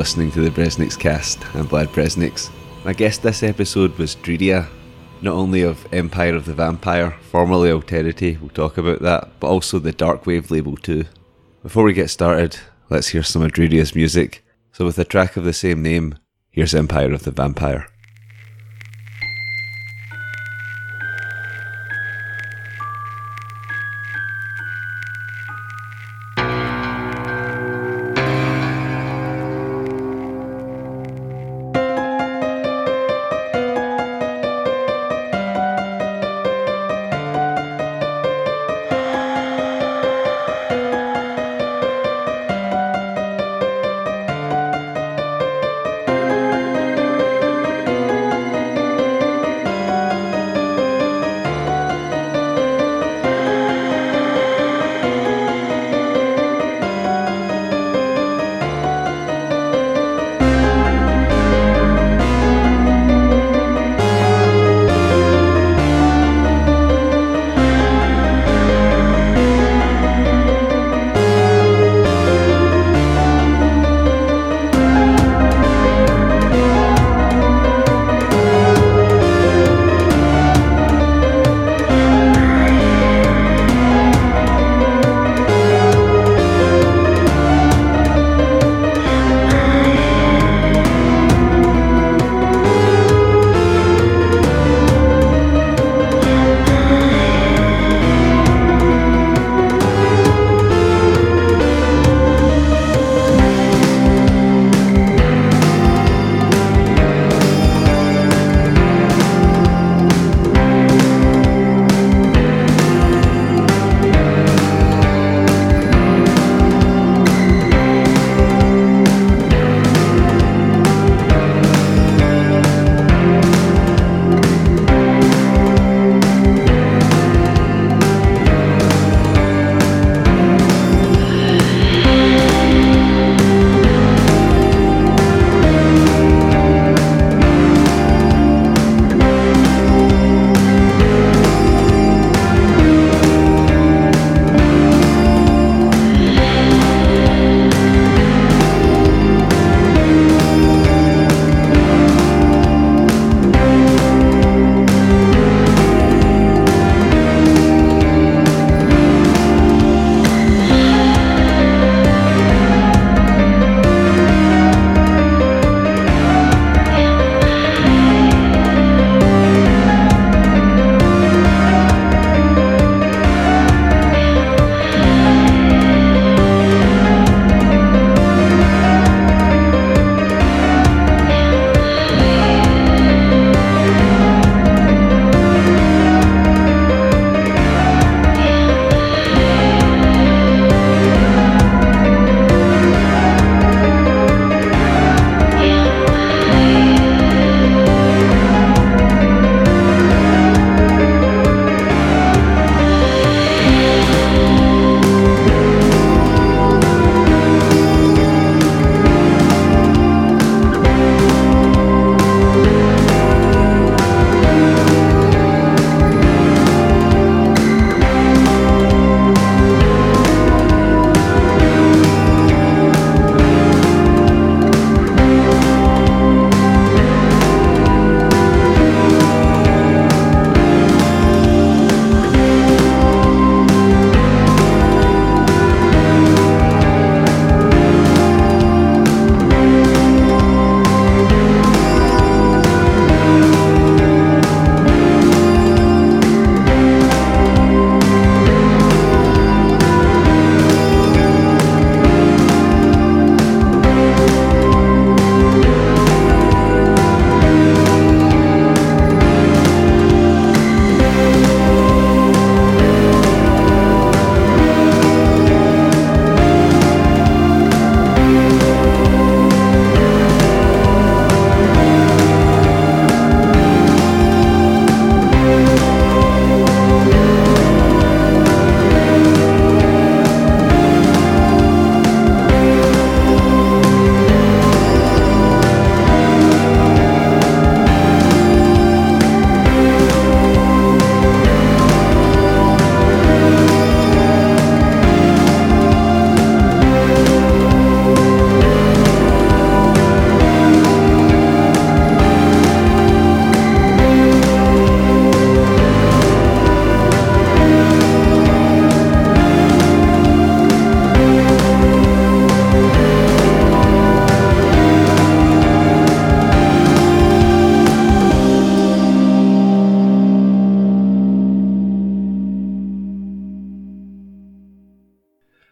[0.00, 1.44] Listening to the Bresnix cast.
[1.54, 2.50] I'm Vlad Bresnix.
[2.86, 4.66] My guest this episode was Drearia,
[5.20, 9.78] not only of Empire of the Vampire, formerly Alterity, we'll talk about that, but also
[9.78, 11.04] the Darkwave label too.
[11.62, 12.56] Before we get started,
[12.88, 14.42] let's hear some of Drearia's music.
[14.72, 16.14] So, with a track of the same name,
[16.50, 17.86] here's Empire of the Vampire.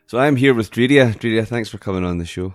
[0.09, 1.15] So I'm here with Drearia.
[1.15, 2.55] Drearia, thanks for coming on the show.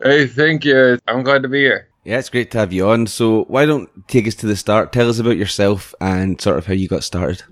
[0.00, 0.96] Hey, thank you.
[1.08, 1.88] I'm glad to be here.
[2.04, 3.08] Yeah, it's great to have you on.
[3.08, 4.92] So why don't take us to the start?
[4.92, 7.42] Tell us about yourself and sort of how you got started.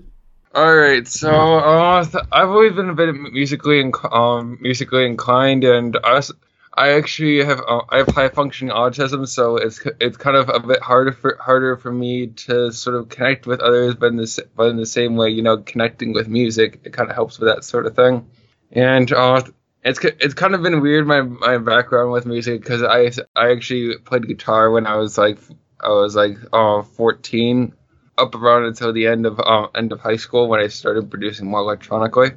[0.55, 5.97] All right, so uh, I've always been a bit musically inc- um, musically inclined, and
[6.05, 6.31] I, was,
[6.75, 10.59] I actually have uh, I have high functioning autism, so it's it's kind of a
[10.59, 14.45] bit harder for harder for me to sort of connect with others, but in the
[14.55, 17.49] but in the same way, you know, connecting with music, it kind of helps with
[17.49, 18.27] that sort of thing.
[18.73, 19.43] And uh,
[19.83, 23.97] it's it's kind of been weird my my background with music because I I actually
[23.99, 25.37] played guitar when I was like
[25.79, 27.73] I was like uh 14
[28.17, 31.47] up around until the end of uh, end of high school when I started producing
[31.47, 32.31] more electronically.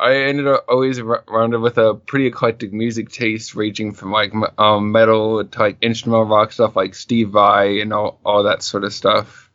[0.00, 4.92] I ended up always rounded with a pretty eclectic music taste, ranging from like um,
[4.92, 8.92] metal to like instrumental rock stuff like Steve Vai and all, all that sort of
[8.92, 9.50] stuff,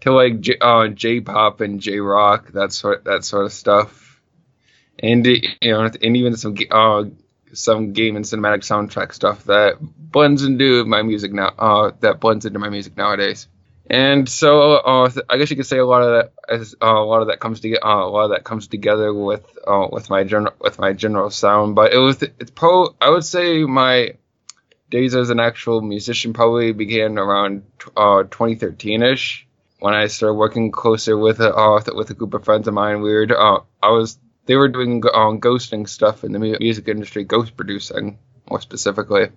[0.00, 4.09] to like J, uh, J-pop and J-rock, that sort that sort of stuff,
[5.02, 7.04] and you know, and even some uh,
[7.52, 11.52] some game and cinematic soundtrack stuff that blends into my music now.
[11.58, 13.48] Uh, that blends into my music nowadays.
[13.88, 17.04] And so uh, I guess you could say a lot of that is, uh, a
[17.04, 20.08] lot of that comes together uh, a lot of that comes together with uh, with
[20.08, 21.74] my general with my general sound.
[21.74, 24.14] But it was it's pro I would say my
[24.90, 29.46] days as an actual musician probably began around 2013 uh, ish
[29.80, 33.00] when I started working closer with a uh, with a group of friends of mine.
[33.00, 33.26] We were
[33.82, 34.18] I was
[34.50, 38.18] they were doing ghosting stuff in the music industry, ghost producing
[38.50, 39.28] more specifically.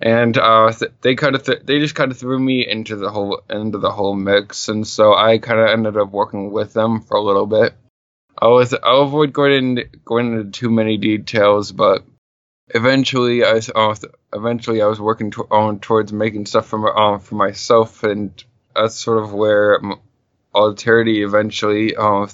[0.00, 3.08] And uh, th- they kind of th- they just kind of threw me into the
[3.08, 7.02] whole into the whole mix, and so I kind of ended up working with them
[7.02, 7.72] for a little bit.
[8.36, 12.02] I was I'll avoid going into, going into too many details, but
[12.74, 13.94] eventually I uh,
[14.32, 18.42] eventually I was working to- on towards making stuff for uh, for myself, and
[18.74, 19.80] that's sort of where
[20.52, 22.26] Alterity eventually uh,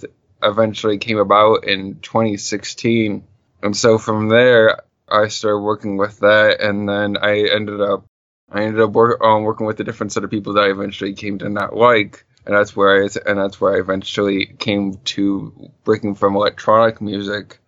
[0.42, 3.24] eventually came about in 2016,
[3.62, 8.06] and so from there I started working with that, and then I ended up
[8.50, 11.14] I ended up work, um, working with a different set of people that I eventually
[11.14, 15.70] came to not like, and that's where I and that's where I eventually came to
[15.84, 17.58] breaking from electronic music,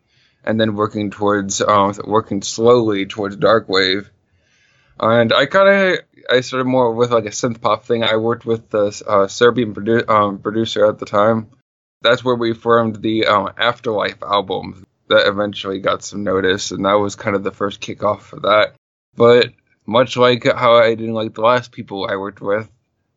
[0.44, 4.10] and then working towards um, working slowly towards dark wave,
[5.00, 5.98] and I kind of
[6.30, 8.04] I started more with like a synth pop thing.
[8.04, 11.48] I worked with the uh, Serbian produ- um, producer at the time.
[12.02, 16.94] That's where we formed the um, Afterlife album that eventually got some notice, and that
[16.94, 18.74] was kind of the first kickoff for that.
[19.16, 19.50] But
[19.86, 22.70] much like how I didn't like the last people I worked with,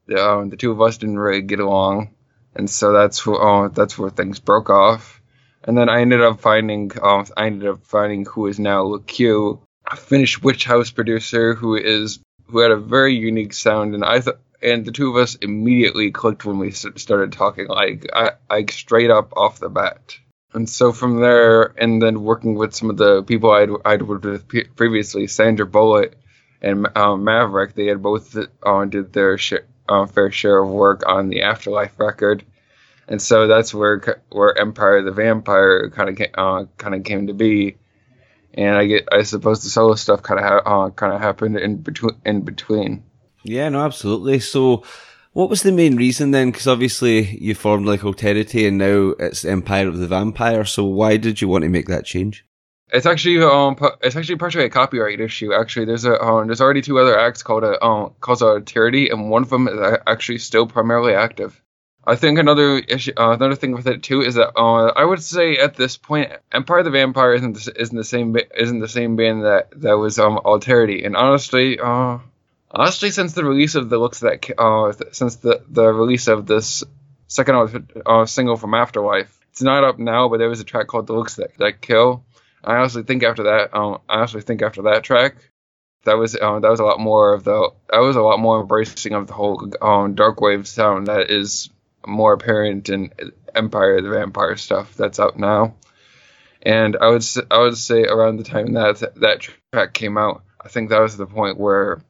[0.07, 2.15] the, um, the two of us didn't really get along,
[2.55, 5.21] and so that's where uh, that's where things broke off.
[5.63, 9.61] And then I ended up finding um, I ended up finding who is now LeQ,
[9.85, 14.21] a Finnish witch house producer who is who had a very unique sound, and I
[14.21, 19.09] thought and the two of us immediately clicked when we started talking, like I, straight
[19.09, 20.17] up off the bat.
[20.53, 24.25] And so from there, and then working with some of the people I'd, I'd worked
[24.25, 26.15] with previously, Sandra Bullet
[26.61, 31.03] and um, Maverick, they had both uh, did their share, uh, fair share of work
[31.07, 32.43] on the Afterlife record,
[33.07, 37.33] and so that's where where Empire the Vampire kind of uh, kind of came to
[37.33, 37.77] be.
[38.53, 41.57] And I get, I suppose the solo stuff kind of ha- uh, kind of happened
[41.57, 42.15] in between.
[42.25, 43.03] In between.
[43.43, 44.39] Yeah, no, absolutely.
[44.39, 44.83] So
[45.33, 46.51] what was the main reason then?
[46.51, 50.65] Because obviously you formed like Alterity and now it's Empire of the Vampire.
[50.65, 52.45] So why did you want to make that change?
[52.93, 55.53] It's actually um it's actually partially a copyright issue.
[55.53, 59.29] Actually, there's a um, there's already two other acts called a um called Alterity, and
[59.29, 61.61] one of them is actually still primarily active.
[62.05, 65.21] I think another issue, uh, another thing with it too is that uh, I would
[65.23, 68.89] say at this point, Empire of the Vampire isn't the, isn't the same isn't the
[68.89, 72.17] same band that that was um Alterity, and honestly, uh,
[72.73, 76.83] honestly, since the release of the looks that uh, since the the release of this
[77.27, 81.07] second uh, single from Afterlife, it's not up now, but there was a track called
[81.07, 82.23] "The Looks That That Kill."
[82.63, 85.35] I honestly think after that, um, I honestly think after that track,
[86.03, 88.61] that was uh, that was a lot more of the that was a lot more
[88.61, 91.69] embracing of the whole um, dark wave sound that is
[92.05, 93.11] more apparent in
[93.53, 95.75] Empire the Vampire stuff that's out now.
[96.63, 100.69] And I would I would say around the time that that track came out, I
[100.69, 102.01] think that was the point where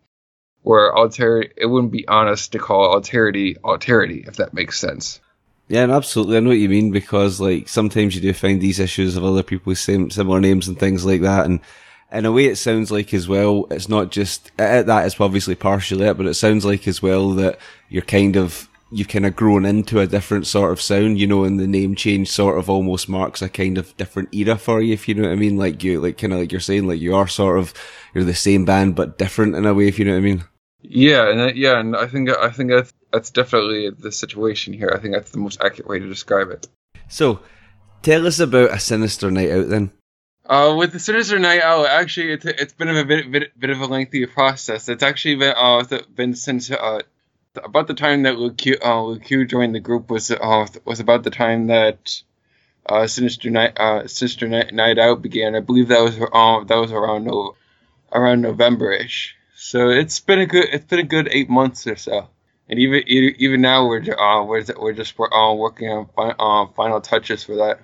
[0.64, 5.20] where alterity it wouldn't be honest to call alterity alterity if that makes sense.
[5.68, 8.80] Yeah and absolutely i know what you mean because like sometimes you do find these
[8.80, 11.62] issues of other people with same similar names and things like that and
[12.12, 16.06] in a way it sounds like as well it's not just that is obviously partially
[16.06, 19.66] it but it sounds like as well that you're kind of you've kind of grown
[19.66, 23.08] into a different sort of sound, you know, and the name change sort of almost
[23.08, 25.58] marks a kind of different era for you, if you know what I mean.
[25.58, 27.74] Like you, like kind of like you're saying, like you are sort of,
[28.14, 30.44] you're the same band, but different in a way, if you know what I mean.
[30.82, 34.92] Yeah, and yeah, and I think I think that's that's definitely the situation here.
[34.94, 36.68] I think that's the most accurate way to describe it.
[37.08, 37.42] So,
[38.02, 39.92] tell us about a sinister night out then.
[40.52, 43.80] Uh, with the Sinister Night Out, actually, it's, it's been a bit, bit bit of
[43.80, 44.90] a lengthy process.
[44.90, 47.04] It's actually been uh been since uh
[47.56, 49.16] about the time that Luke uh,
[49.46, 52.22] joined the group was uh, was about the time that
[52.86, 55.56] uh, Sinister Night uh, Sinister Night, Night Out began.
[55.56, 57.56] I believe that was uh, that was around no,
[58.12, 59.36] around November-ish.
[59.56, 62.30] So it's been a good it's been a good eight months or so.
[62.70, 67.02] And even even now we're uh, we're we're just uh, working on fi- uh, final
[67.02, 67.80] touches for that.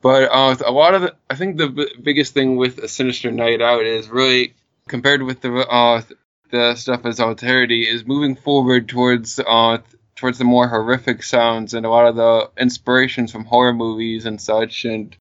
[0.00, 3.32] But uh, a lot of the, I think the b- biggest thing with a Sinister
[3.32, 4.54] Night Out is really
[4.86, 6.02] compared with the uh,
[6.50, 9.78] the stuff as Alterity is moving forward towards uh,
[10.16, 14.40] towards the more horrific sounds and a lot of the inspirations from horror movies and
[14.40, 15.16] such, and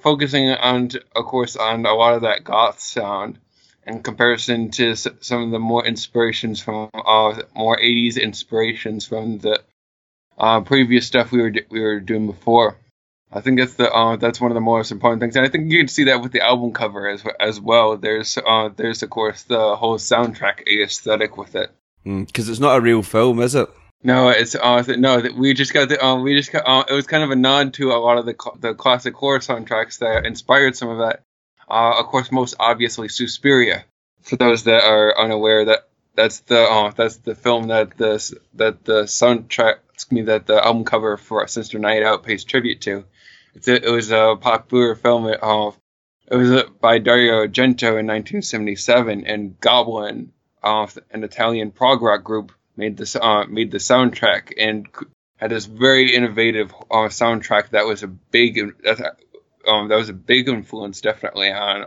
[0.00, 3.38] focusing on, of course, on a lot of that goth sound
[3.86, 9.62] in comparison to some of the more inspirations from uh, more 80s inspirations from the
[10.38, 12.76] uh, previous stuff we were we were doing before.
[13.36, 15.70] I think that's the uh, that's one of the most important things, and I think
[15.70, 17.98] you can see that with the album cover as as well.
[17.98, 21.70] There's uh, there's of course the whole soundtrack aesthetic with it.
[22.02, 23.68] Because mm, it's not a real film, is it?
[24.02, 25.22] No, it's uh no.
[25.36, 27.74] We just got the uh, we just got uh, it was kind of a nod
[27.74, 31.20] to a lot of the the classic horror soundtracks that inspired some of that.
[31.68, 33.84] Uh, of course, most obviously Suspiria.
[34.22, 38.82] For those that are unaware, that that's the uh, that's the film that the that
[38.86, 43.04] the soundtrack excuse me that the album cover for Sinister Night Out pays tribute to.
[43.66, 45.26] A, it was a popular film.
[45.26, 45.72] Uh,
[46.30, 50.32] it was by Dario Argento in 1977, and Goblin,
[50.62, 54.88] uh, an Italian prog rock group, made this uh, made the soundtrack and
[55.36, 58.58] had this very innovative uh, soundtrack that was a big
[59.66, 61.82] um, that was a big influence definitely on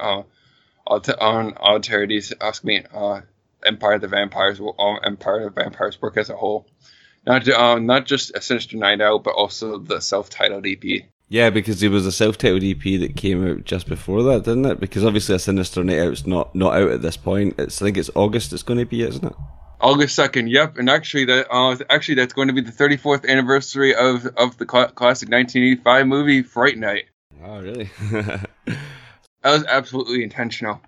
[0.88, 3.21] uh, on Alterity's ask me uh,
[3.65, 6.67] Empire of the Vampires uh, Empire of the Vampires work as a whole.
[7.25, 11.03] Not um, not just a Sinister Night Out, but also the self-titled EP.
[11.29, 14.79] Yeah, because there was a self-titled EP that came out just before that, didn't it?
[14.79, 17.55] Because obviously a Sinister Night Out's not not out at this point.
[17.59, 18.51] It's I think it's August.
[18.51, 19.36] It's going to be, isn't it?
[19.79, 20.50] August second.
[20.50, 24.57] Yep, and actually that uh, actually that's going to be the 34th anniversary of of
[24.57, 27.05] the cl- classic 1985 movie Fright Night.
[27.43, 27.89] Oh, really?
[28.12, 28.48] that
[29.43, 30.81] was absolutely intentional.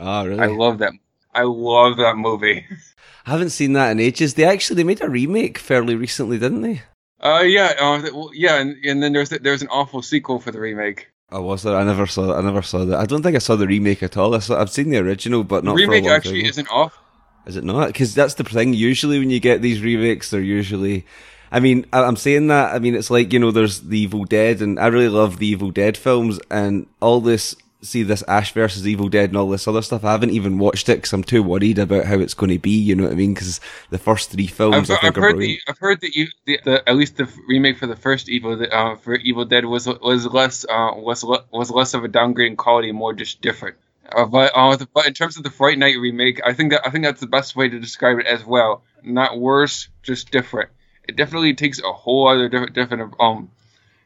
[0.00, 0.40] Oh, really?
[0.40, 0.92] I love that.
[1.32, 2.66] I love that movie.
[3.26, 4.34] I haven't seen that in ages.
[4.34, 6.82] They actually they made a remake fairly recently, didn't they?
[7.24, 11.08] Uh, yeah, uh, yeah, and, and then there's there's an awful sequel for the remake.
[11.32, 11.74] Oh, was there?
[11.74, 12.36] I never saw that.
[12.36, 12.98] I never saw that.
[12.98, 14.34] I don't think I saw the remake at all.
[14.34, 16.04] I saw, I've seen the original, but not the remake.
[16.04, 16.50] actually time.
[16.50, 16.98] isn't off.
[17.46, 17.88] Is it not?
[17.88, 18.74] Because that's the thing.
[18.74, 21.06] Usually, when you get these remakes, they're usually.
[21.50, 22.74] I mean, I'm saying that.
[22.74, 25.46] I mean, it's like you know, there's the Evil Dead, and I really love the
[25.46, 29.68] Evil Dead films, and all this see this Ash versus Evil Dead and all this
[29.68, 30.04] other stuff.
[30.04, 32.70] I haven't even watched it because I'm too worried about how it's going to be.
[32.70, 33.34] You know what I mean?
[33.34, 33.60] Because
[33.90, 36.88] the first three films, I've, I think, I've heard the I've heard the, the, the,
[36.88, 40.64] at least the remake for the first Evil uh, for Evil Dead was was less
[40.64, 43.76] uh, was was less of a downgrade in quality, more just different.
[44.10, 46.90] Uh, but uh, but in terms of the Fright Night remake, I think that I
[46.90, 48.82] think that's the best way to describe it as well.
[49.02, 50.70] Not worse, just different.
[51.08, 53.50] It definitely takes a whole other different different um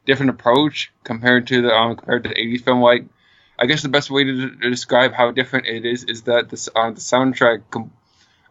[0.06, 3.04] different approach compared to the um compared to the 80s film like
[3.59, 6.71] I guess the best way to, to describe how different it is is that the
[6.77, 7.62] uh, the soundtrack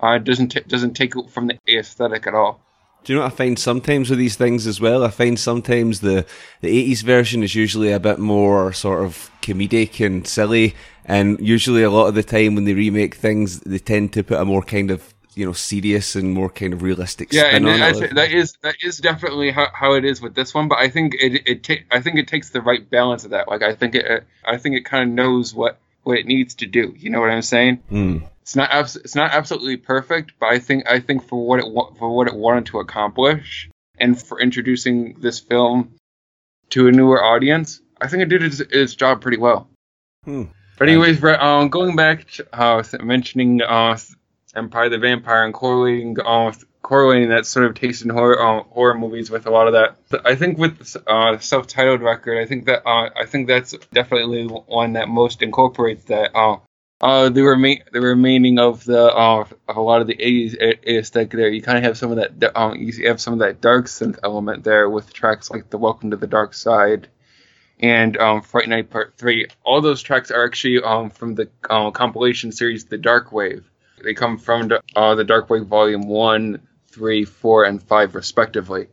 [0.02, 2.60] uh, doesn't t- doesn't take from the aesthetic at all.
[3.04, 5.04] Do you know what I find sometimes with these things as well?
[5.04, 6.26] I find sometimes the
[6.62, 11.84] the eighties version is usually a bit more sort of comedic and silly, and usually
[11.84, 14.62] a lot of the time when they remake things, they tend to put a more
[14.62, 18.76] kind of you know serious and more kind of realistic yeah and that is that
[18.82, 21.86] is definitely how, how it is with this one but i think it it ta-
[21.92, 23.48] i think it takes the right balance of that.
[23.48, 26.66] Like i think it i think it kind of knows what what it needs to
[26.66, 26.94] do.
[26.98, 27.84] You know what i'm saying?
[27.92, 28.28] Mm.
[28.42, 31.70] it's not abs- it's not absolutely perfect but i think i think for what it
[31.70, 35.94] wa- for what it wanted to accomplish and for introducing this film
[36.70, 39.70] to a newer audience i think it did its, its job pretty well.
[40.26, 40.46] Hmm.
[40.78, 43.98] But anyways, um, going back to uh, mentioning uh,
[44.58, 48.98] Empire the Vampire and correlating uh, correlating that sort of taste in horror uh, horror
[48.98, 50.22] movies with a lot of that.
[50.26, 54.94] I think with uh, self-titled record, I think that uh, I think that's definitely one
[54.94, 56.36] that most incorporates that.
[56.36, 56.58] Uh,
[57.00, 60.56] uh, the remain the remaining of the uh, a lot of the 80s
[60.88, 63.62] aesthetic there, you kind of have some of that um, you have some of that
[63.62, 67.08] dark synth element there with tracks like the Welcome to the Dark Side
[67.80, 69.48] and um, Fright Night Part Three.
[69.64, 73.70] All those tracks are actually um, from the uh, compilation series The Dark Wave.
[74.04, 76.62] They come from uh, the Dark Wave Volume 1,
[76.92, 78.88] 3, 4, and 5, respectively.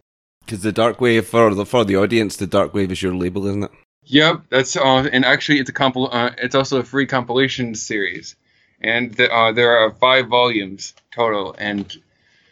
[0.45, 3.47] Because the Dark Wave, for the, for the audience, the Dark Wave is your label,
[3.47, 3.71] isn't it?
[4.07, 8.37] Yep, that's uh, and actually it's a compil- uh, it's also a free compilation series,
[8.81, 11.97] and the, uh, there are five volumes total, and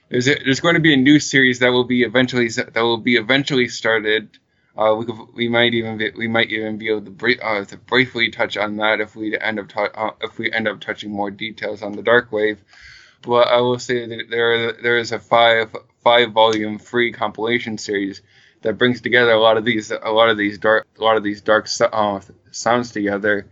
[0.09, 2.97] there's a, there's going to be a new series that will be eventually that will
[2.97, 4.31] be eventually started
[4.77, 7.65] Uh, we could, we might even be, we might even be able to, br- uh,
[7.65, 10.81] to briefly touch on that if we end up ta- uh, if we end up
[10.81, 12.63] touching more details on the dark wave.
[13.21, 18.23] But I will say that there there is a five five volume free compilation series
[18.63, 21.23] that brings together a lot of these a lot of these dark a lot of
[21.23, 23.47] these dark uh, sounds together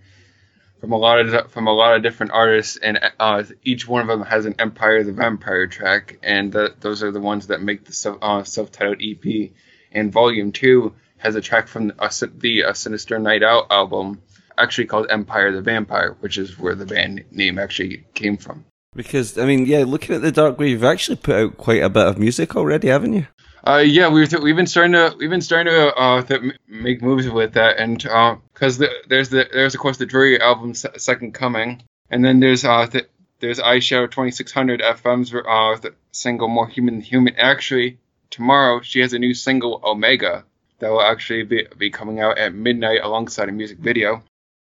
[0.81, 4.09] from a lot of from a lot of different artists, and uh, each one of
[4.09, 7.85] them has an Empire the Vampire track, and the, those are the ones that make
[7.85, 9.50] the self, uh, self-titled EP.
[9.93, 14.23] And Volume Two has a track from the, the uh, Sinister Night Out album,
[14.59, 18.65] actually called Empire the Vampire, which is where the band name actually came from.
[18.95, 21.89] Because I mean, yeah, looking at the Dark Wave, you've actually put out quite a
[21.89, 23.27] bit of music already, haven't you?
[23.67, 27.03] Uh, yeah, we've th- we've been starting to we've been starting to uh, th- make
[27.03, 30.75] moves with that, and because uh, the, there's the there's of course the Drearia album
[30.75, 33.09] Second Coming, and then there's uh th-
[33.41, 37.37] there's Eyeshadow 2600 FM's uh single More Human Human.
[37.37, 37.99] Actually,
[38.31, 40.45] tomorrow she has a new single Omega
[40.80, 44.22] that will actually be be coming out at midnight alongside a music video.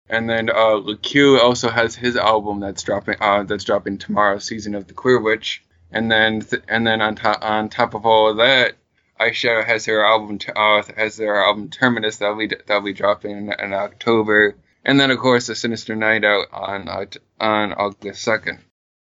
[0.09, 4.75] And then uh, LeQ also has his album that's dropping uh, that's dropping tomorrow, Season
[4.75, 8.31] of the Queer Witch and then th- and then on top on top of all
[8.31, 8.75] of that,
[9.19, 13.53] Eyeshadow has their album uh, has their album Terminus that'll be that'll be dropping in,
[13.53, 17.07] in October, and then of course the Sinister Night Out on uh,
[17.41, 18.61] on August second.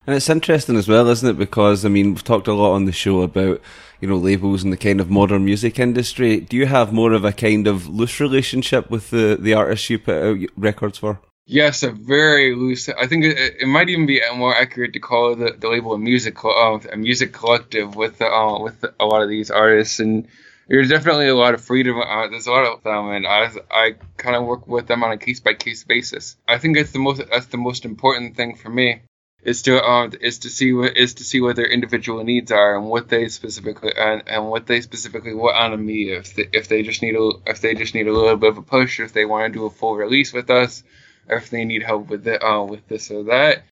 [0.06, 1.38] And it's interesting as well, isn't it?
[1.38, 3.62] Because I mean, we've talked a lot on the show about
[4.02, 6.42] you know labels and the kind of modern music industry.
[6.42, 10.00] Do you have more of a kind of loose relationship with the the artists you
[10.00, 11.22] put out records for?
[11.46, 12.90] Yes, a very loose.
[12.90, 15.98] I think it, it might even be more accurate to call the, the label a
[15.98, 20.28] music uh, a music collective with uh, with a lot of these artists, and
[20.68, 21.98] there's definitely a lot of freedom.
[21.98, 25.14] Uh, there's a lot of them, and I I kind of work with them on
[25.14, 26.36] a case by case basis.
[26.46, 29.02] I think that's the most that's the most important thing for me
[29.44, 32.78] is to uh, is to see what is to see what their individual needs are
[32.78, 36.48] and what they specifically and, and what they specifically want out of me if they,
[36.54, 39.00] if they just need a if they just need a little bit of a push
[39.00, 40.84] if they want to do a full release with us
[41.28, 43.64] or if they need help with it, uh, with this or that.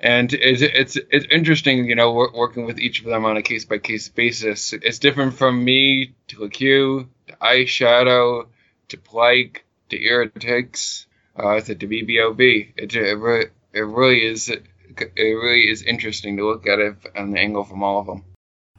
[0.00, 3.64] And it's it's it's interesting, you know, working with each of them on a case
[3.64, 4.72] by case basis.
[4.72, 8.46] It's different from me to LeQ, to Eyeshadow,
[8.90, 12.74] to Plike, to Irritix, uh, to, to BBOB.
[12.76, 14.52] It, it, it really is
[15.00, 18.24] it really is interesting to look at it on the angle from all of them.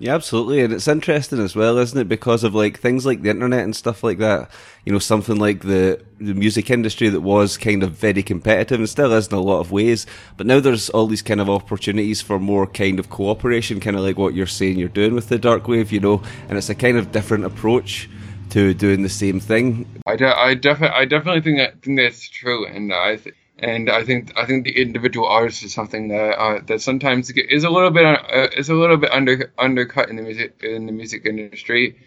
[0.01, 2.07] Yeah, absolutely, and it's interesting as well, isn't it?
[2.07, 4.49] Because of like things like the internet and stuff like that.
[4.85, 8.87] You know, something like the the music industry that was kind of very competitive and
[8.87, 10.05] still is in a lot of ways.
[10.37, 14.03] But now there's all these kind of opportunities for more kind of cooperation, kind of
[14.03, 15.91] like what you're saying you're doing with the dark wave.
[15.91, 18.09] You know, and it's a kind of different approach
[18.51, 19.85] to doing the same thing.
[20.07, 23.89] I, de- I definitely I definitely think that think that's true, and I th- and
[23.89, 27.69] I think I think the individual artist is something that uh, that sometimes is a
[27.69, 31.25] little bit uh, is a little bit under undercut in the music in the music
[31.25, 31.99] industry,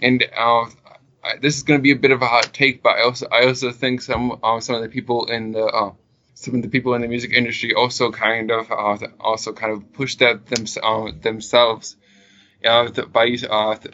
[0.00, 0.66] and uh,
[1.40, 3.46] this is going to be a bit of a hot take, but I also I
[3.46, 5.92] also think some uh, some of the people in the uh,
[6.34, 9.92] some of the people in the music industry also kind of uh, also kind of
[9.92, 10.66] push that them,
[11.20, 11.96] themselves
[12.62, 13.36] by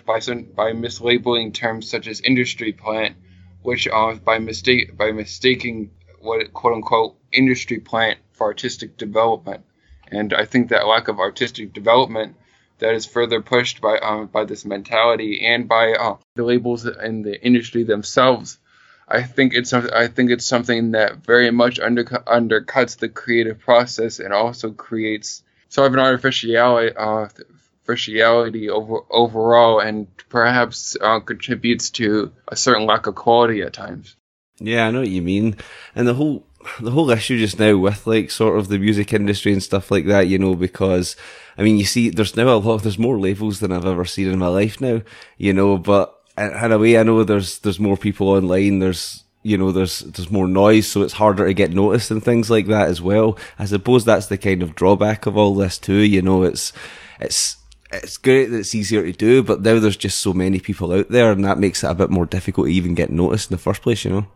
[0.05, 3.17] by some, by mislabeling terms such as industry plant,
[3.63, 3.89] which
[4.25, 9.65] by mistake by mistaking what quote unquote industry plant for artistic development.
[10.11, 12.37] And I think that lack of artistic development
[12.79, 17.25] that is further pushed by um, by this mentality and by uh, the labels and
[17.25, 18.59] the industry themselves.
[19.07, 24.19] I think it's I think it's something that very much undercut, undercuts the creative process
[24.19, 27.29] and also creates sort of an artificiality, uh,
[27.89, 34.15] artificiality over overall, and perhaps uh, contributes to a certain lack of quality at times.
[34.61, 35.57] Yeah, I know what you mean.
[35.95, 36.45] And the whole
[36.81, 40.07] the whole issue just now with like sort of the music industry and stuff like
[40.07, 41.17] that, you know, because
[41.57, 44.29] I mean, you see, there's now a lot, there's more labels than I've ever seen
[44.29, 45.03] in my life now,
[45.37, 49.59] you know, but in a way, I know there's, there's more people online, there's, you
[49.59, 52.89] know, there's, there's more noise, so it's harder to get noticed and things like that
[52.89, 53.37] as well.
[53.59, 56.73] I suppose that's the kind of drawback of all this too, you know, it's,
[57.19, 57.57] it's,
[57.91, 61.09] it's great that it's easier to do, but now there's just so many people out
[61.09, 63.63] there and that makes it a bit more difficult to even get noticed in the
[63.63, 64.27] first place, you know?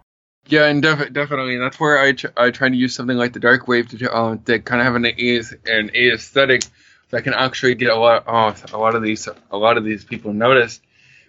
[0.48, 3.68] Yeah, and def- definitely, that's where I, I try to use something like the dark
[3.68, 6.64] wave to uh, to kind of have an a- an aesthetic
[7.10, 10.04] that can actually get a lot uh, a lot of these a lot of these
[10.04, 10.82] people noticed,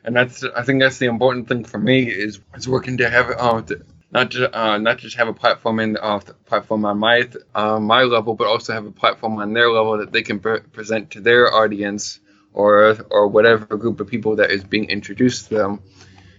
[0.03, 3.29] and that's I think that's the important thing for me is is working to have
[3.37, 7.29] uh, to, not just uh, not just have a platform in uh, platform on my
[7.53, 10.61] uh, my level, but also have a platform on their level that they can pre-
[10.61, 12.19] present to their audience
[12.51, 15.81] or or whatever group of people that is being introduced to them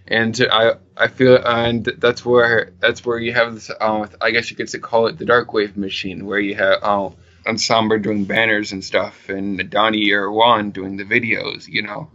[0.06, 4.50] and I I feel and that's where that's where you have this uh, I guess
[4.50, 7.10] you could call it the dark wave machine where you have uh,
[7.46, 12.08] Ensemble doing banners and stuff and Donnie or Juan doing the videos you know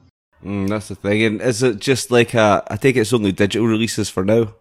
[0.43, 1.23] Mm, that's the thing.
[1.23, 2.63] And is it just like a?
[2.67, 4.55] I think it's only digital releases for now.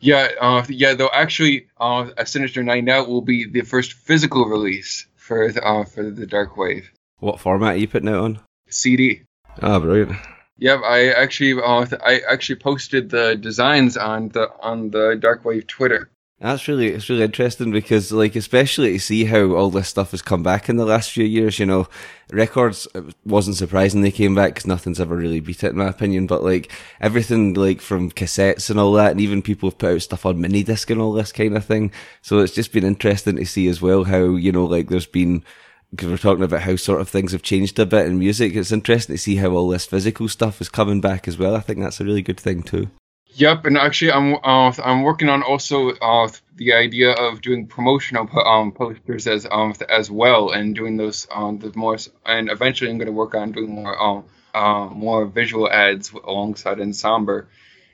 [0.00, 0.94] Yeah, uh, yeah.
[0.94, 5.62] Though actually, uh, a Sinister Night Out will be the first physical release for the,
[5.62, 6.90] uh, for the Dark Wave.
[7.18, 8.40] What format are you putting it on?
[8.68, 9.22] CD.
[9.60, 10.16] Ah, brilliant.
[10.58, 15.66] Yep, I actually uh, I actually posted the designs on the on the Dark Wave
[15.68, 16.10] Twitter.
[16.40, 20.22] That's really it's really interesting because like especially to see how all this stuff has
[20.22, 21.60] come back in the last few years.
[21.60, 21.88] You know,
[22.30, 25.88] records it wasn't surprising they came back because nothing's ever really beat it in my
[25.88, 26.26] opinion.
[26.26, 30.02] But like everything like from cassettes and all that, and even people have put out
[30.02, 31.92] stuff on mini disc and all this kind of thing.
[32.22, 35.44] So it's just been interesting to see as well how you know like there's been
[35.90, 38.54] because we're talking about how sort of things have changed a bit in music.
[38.54, 41.56] It's interesting to see how all this physical stuff is coming back as well.
[41.56, 42.90] I think that's a really good thing too.
[43.34, 48.28] Yep, and actually, I'm uh, I'm working on also uh, the idea of doing promotional
[48.44, 52.98] um, posters as um, as well, and doing those um, the more, and eventually I'm
[52.98, 54.24] going to work on doing more um,
[54.54, 57.42] uh, more visual ads alongside Ensemble,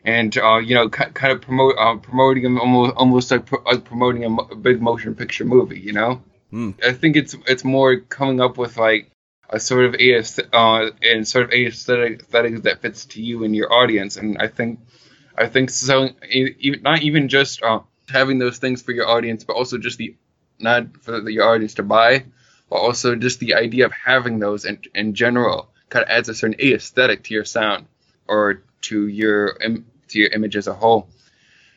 [0.04, 4.24] and uh, you know, kind of promote uh, promoting them almost almost like, like promoting
[4.24, 6.22] a big motion picture movie, you know.
[6.54, 6.84] Mm.
[6.84, 9.10] I think it's it's more coming up with like
[9.50, 13.72] a sort of a uh, and sort of aesthetic, that fits to you and your
[13.72, 14.78] audience, and I think
[15.36, 16.10] I think so.
[16.82, 20.14] Not even just uh, having those things for your audience, but also just the
[20.60, 22.24] not for the, your audience to buy,
[22.70, 26.34] but also just the idea of having those in, in general kind of adds a
[26.34, 27.86] certain aesthetic to your sound
[28.28, 29.58] or to your
[30.08, 31.08] to your image as a whole.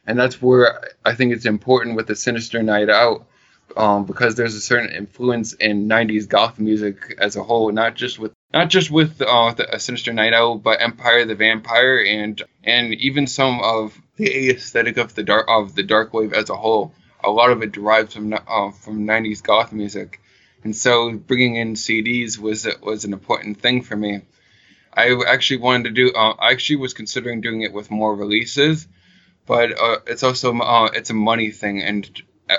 [0.06, 3.26] And that's where I think it's important with the Sinister Night Out
[3.75, 8.17] um, because there's a certain influence in 90s goth music as a whole, not just
[8.17, 12.41] with not just with uh, the, a Sinister Night Out, but Empire the Vampire and
[12.63, 16.56] and even some of the aesthetic of the dark of the dark wave as a
[16.56, 16.93] whole.
[17.23, 20.21] A lot of it derives from uh, from 90s goth music,
[20.63, 24.21] and so bringing in CDs was was an important thing for me.
[24.93, 26.13] I actually wanted to do.
[26.13, 28.88] Uh, I actually was considering doing it with more releases,
[29.45, 32.10] but uh, it's also uh, it's a money thing, and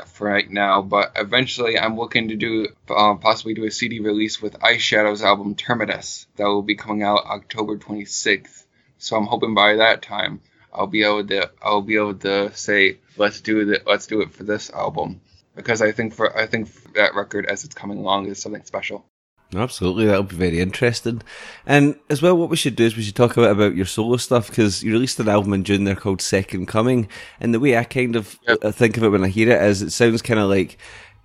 [0.07, 4.41] for right now, but eventually I'm looking to do uh, possibly do a CD release
[4.41, 8.65] with Eyeshadow's album Terminus that will be coming out October 26th.
[8.99, 10.41] So I'm hoping by that time
[10.73, 14.33] I'll be able to I'll be able to say let's do it let's do it
[14.33, 15.21] for this album
[15.55, 19.05] because I think for I think that record as it's coming along is something special.
[19.55, 21.23] Absolutely, that'll be very interesting.
[21.65, 23.87] And as well, what we should do is we should talk a bit about your
[23.87, 27.09] solo stuff because you released an album in June there called Second Coming.
[27.41, 28.61] And the way I kind of yep.
[28.75, 30.77] think of it when I hear it is, it sounds kind of like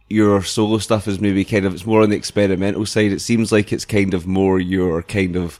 [0.08, 3.12] your solo stuff is maybe kind of it's more on the experimental side.
[3.12, 5.60] It seems like it's kind of more your kind of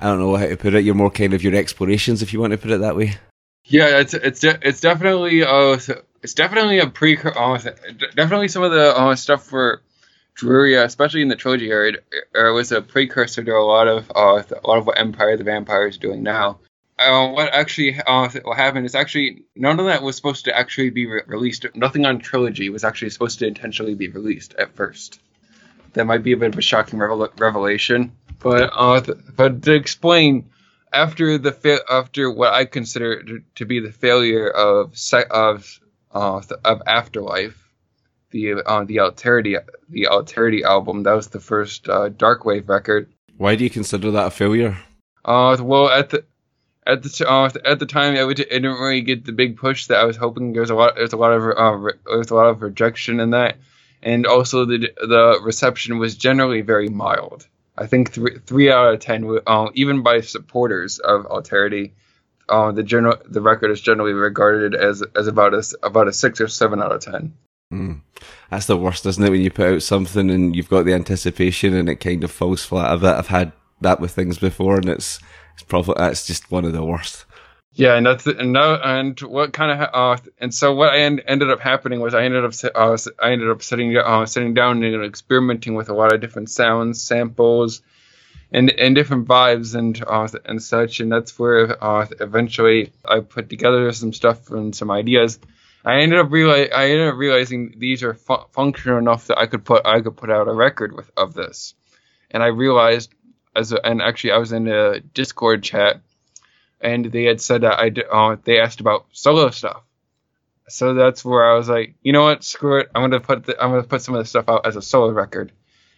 [0.00, 0.84] I don't know how to put it.
[0.84, 3.16] You're more kind of your explorations, if you want to put it that way.
[3.64, 5.78] Yeah, it's it's de- it's definitely uh
[6.22, 7.58] it's definitely a pre uh,
[8.16, 9.82] definitely some of the uh, stuff for
[10.40, 14.66] Drearia, especially in the trilogy era, was a precursor to a lot of uh, a
[14.66, 16.58] lot of what Empire the Vampire is doing now.
[16.98, 20.90] Uh, what actually uh, what happened is actually none of that was supposed to actually
[20.90, 21.66] be re- released.
[21.74, 25.20] Nothing on trilogy was actually supposed to intentionally be released at first.
[25.92, 29.74] That might be a bit of a shocking revel- revelation, but uh, th- but to
[29.74, 30.50] explain,
[30.92, 35.80] after the fa- after what I consider to, to be the failure of se- of
[36.12, 37.69] uh, of Afterlife,
[38.30, 41.02] the uh, the Alterity the Alterity album.
[41.02, 43.12] That was the first uh, Darkwave record.
[43.36, 44.76] Why do you consider that a failure?
[45.24, 46.24] Uh, well, at the
[46.86, 50.04] at the uh, at the time, it, didn't really get the big push that I
[50.04, 50.52] was hoping.
[50.52, 53.30] There's a lot there's a lot of uh, re- there's a lot of rejection in
[53.30, 53.56] that,
[54.02, 57.46] and also the the reception was generally very mild.
[57.76, 61.92] I think three three out of ten, uh, even by supporters of Alterity,
[62.48, 66.40] uh, the general the record is generally regarded as as about a about a six
[66.40, 67.34] or seven out of ten.
[67.72, 68.00] Mm.
[68.50, 69.30] That's the worst, isn't it?
[69.30, 72.64] When you put out something and you've got the anticipation and it kind of falls
[72.64, 73.14] flat a bit.
[73.14, 75.20] I've had that with things before, and it's
[75.54, 77.24] it's probably that's just one of the worst.
[77.74, 81.20] Yeah, and that's and no, and what kind of uh, and so what I en-
[81.20, 84.82] ended up happening was I ended up uh, I ended up sitting uh, sitting down
[84.82, 87.82] and experimenting with a lot of different sounds, samples,
[88.50, 93.48] and and different vibes and uh, and such, and that's where uh, eventually I put
[93.48, 95.38] together some stuff and some ideas
[95.84, 99.46] I ended up realize I ended up realizing these are fu- functional enough that I
[99.46, 101.74] could put I could put out a record with of this,
[102.30, 103.14] and I realized
[103.56, 106.02] as a, and actually I was in a Discord chat,
[106.80, 109.82] and they had said that I uh, they asked about solo stuff,
[110.68, 113.62] so that's where I was like, you know what, screw it, I'm gonna put the,
[113.62, 115.50] I'm gonna put some of this stuff out as a solo record,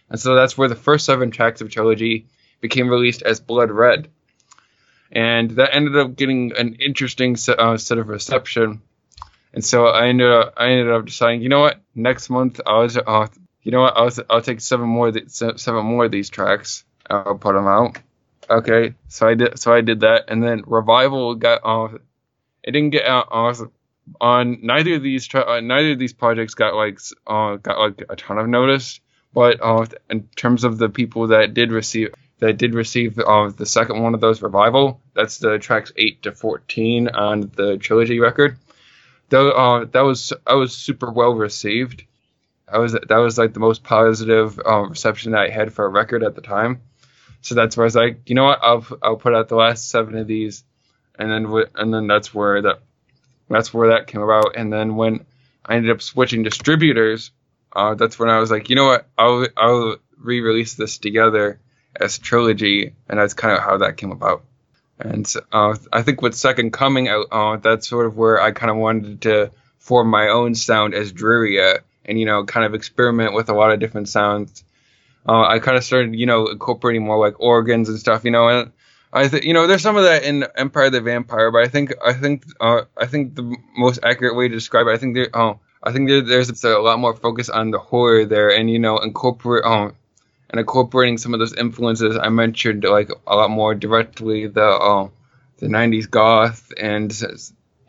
[0.09, 2.27] and so that's where the first seven tracks of trilogy
[2.61, 4.09] became released as Blood Red,
[5.11, 8.81] and that ended up getting an interesting uh, set of reception
[9.53, 12.79] and so I ended up I ended up deciding, you know what, next month I
[12.79, 16.83] was, you know what, I'll I'll take seven more seven more of these tracks.
[17.09, 17.97] I'll put them out,
[18.49, 21.97] Okay, so I did so I did that, and then Revival got uh,
[22.63, 23.53] it didn't get out uh,
[24.19, 28.03] on neither of these tra- uh, neither of these projects got like uh, got like
[28.09, 28.99] a ton of notice,
[29.33, 33.65] but uh, in terms of the people that did receive that did receive uh, the
[33.65, 38.57] second one of those Revival, that's the tracks eight to fourteen on the trilogy record.
[39.33, 42.03] Though uh, that was I was super well received.
[42.67, 45.89] I was that was like the most positive uh, reception that I had for a
[45.89, 46.83] record at the time.
[47.41, 49.89] So that's where I was like, you know what, I'll I'll put out the last
[49.89, 50.63] seven of these,
[51.17, 52.81] and then and then that's where that
[53.49, 54.55] that's where that came about.
[54.55, 55.25] And then when
[55.65, 57.31] I ended up switching distributors,
[57.75, 61.59] uh, that's when I was like, you know what, I'll I'll re-release this together
[61.99, 64.43] as trilogy, and that's kind of how that came about.
[65.03, 68.71] And uh, I think with Second Coming out, uh, that's sort of where I kind
[68.71, 73.33] of wanted to form my own sound as Drearia, and you know, kind of experiment
[73.33, 74.63] with a lot of different sounds.
[75.27, 78.47] Uh, I kind of started, you know, incorporating more like organs and stuff, you know,
[78.49, 78.71] and
[79.13, 81.93] I think, you know, there's some of that in Empire the Vampire, but I think,
[82.03, 85.29] I think, uh, I think the most accurate way to describe it, I think there,
[85.33, 88.79] oh, I think there, there's a lot more focus on the horror there, and you
[88.79, 89.93] know, incorporate, um,
[90.53, 95.09] and incorporating some of those influences I mentioned, like a lot more directly, the, uh,
[95.57, 97.11] the '90s goth and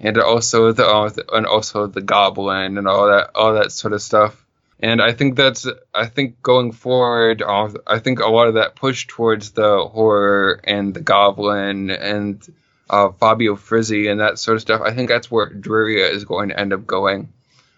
[0.01, 4.03] and also the, uh, and also the goblin and all that, all that sort of
[4.03, 4.45] stuff
[4.81, 8.75] and I think that's I think going forward, uh, I think a lot of that
[8.75, 12.43] push towards the horror and the goblin and
[12.91, 14.83] uh, Fabio Frizzi and that sort of stuff.
[14.83, 17.33] I think that's where Drearia is going to end up going.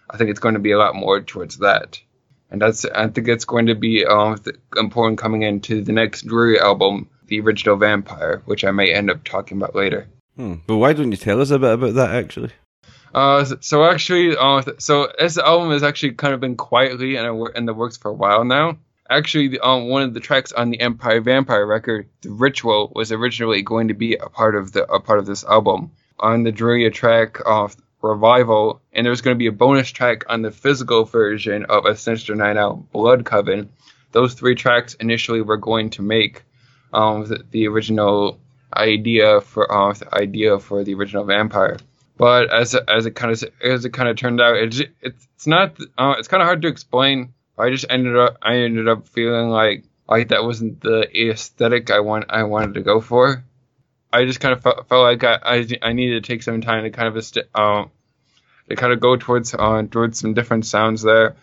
[0.09, 1.99] I think it's going to be a lot more towards that,
[2.49, 4.35] and that's I think it's going to be uh,
[4.77, 9.23] important coming into the next Drearia album, the original Vampire, which I may end up
[9.23, 10.07] talking about later.
[10.35, 10.55] Hmm.
[10.65, 12.51] But why don't you tell us a bit about that actually?
[13.13, 17.65] Uh, so actually, uh, so this album has actually kind of been quietly in, in
[17.65, 18.77] the works for a while now.
[19.09, 23.11] Actually, the, um, one of the tracks on the Empire Vampire record, "The Ritual," was
[23.11, 25.91] originally going to be a part of the a part of this album.
[26.19, 30.41] On the Drearia track of Revival, and there's going to be a bonus track on
[30.41, 33.69] the physical version of A Sinister Night Out, Blood Coven.
[34.11, 36.43] Those three tracks initially were going to make
[36.93, 38.39] um, the, the original
[38.75, 41.77] idea for the idea for the original Vampire.
[42.17, 45.77] But as as it kind of as it kind of turned out, it's it's not
[45.97, 47.33] uh, it's kind of hard to explain.
[47.57, 51.99] I just ended up I ended up feeling like like that wasn't the aesthetic I
[51.99, 53.43] want I wanted to go for.
[54.17, 56.89] I just kind of felt, felt like I, I, needed to take some time to
[56.89, 57.15] kind of
[57.53, 57.85] uh,
[58.69, 61.35] to kind of go towards uh, towards some different sounds there,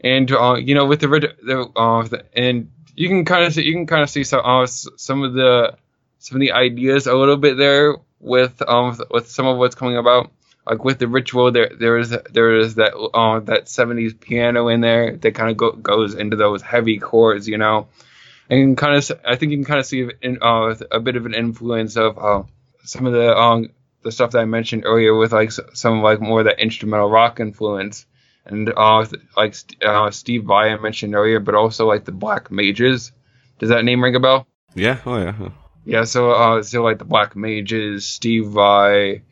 [0.00, 3.62] and uh, you know with the, the, uh, the and you can kind of see
[3.62, 5.76] you can kind of see some uh, some of the
[6.18, 9.96] some of the ideas a little bit there with um with some of what's coming
[9.96, 10.30] about.
[10.68, 14.80] Like with the ritual, there there is there is that uh, that '70s piano in
[14.80, 17.88] there that kind of go, goes into those heavy chords, you know,
[18.50, 21.26] and kind of I think you can kind of see in, uh, a bit of
[21.26, 22.42] an influence of uh,
[22.84, 23.70] some of the um
[24.02, 27.40] the stuff that I mentioned earlier with like some like more of that instrumental rock
[27.40, 28.06] influence
[28.44, 33.12] and uh like uh, Steve Vai I mentioned earlier, but also like the Black Mages.
[33.58, 34.46] Does that name ring a bell?
[34.74, 34.98] Yeah.
[35.06, 35.50] Oh yeah.
[35.84, 39.22] Yeah, so uh, so like the Black Mages, Steve Vai,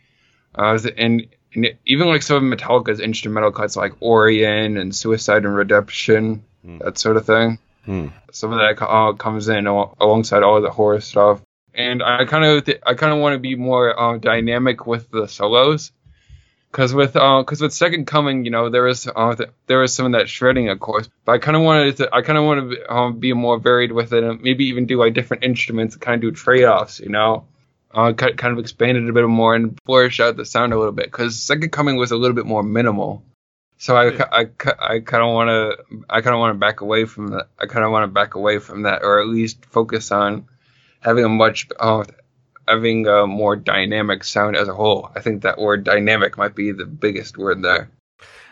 [0.54, 5.54] uh, and, and even like some of Metallica's instrumental cuts like Orion and Suicide and
[5.54, 6.78] Redemption, mm.
[6.80, 7.58] that sort of thing.
[8.32, 11.40] Some of that uh, comes in alongside all the horror stuff,
[11.74, 15.10] and I kind of th- I kind of want to be more uh, dynamic with
[15.10, 15.92] the solos.
[16.70, 19.94] Because with because uh, with Second Coming, you know, there was uh, th- there was
[19.94, 21.08] some of that shredding, of course.
[21.24, 23.92] But I kind of wanted to I kind of want to um, be more varied
[23.92, 27.08] with it, and maybe even do like different instruments, kind of do trade offs, you
[27.08, 27.46] know.
[27.90, 30.92] Uh, kind of expand it a bit more and flourish out the sound a little
[30.92, 31.06] bit.
[31.06, 33.22] Because Second Coming was a little bit more minimal.
[33.78, 34.46] So I, I,
[34.80, 37.48] I kind of want to I kind of want to back away from that.
[37.60, 40.46] I kind of want to back away from that, or at least focus on
[41.00, 42.04] having a much uh,
[42.66, 45.10] having a more dynamic sound as a whole.
[45.14, 47.88] I think that word dynamic might be the biggest word there.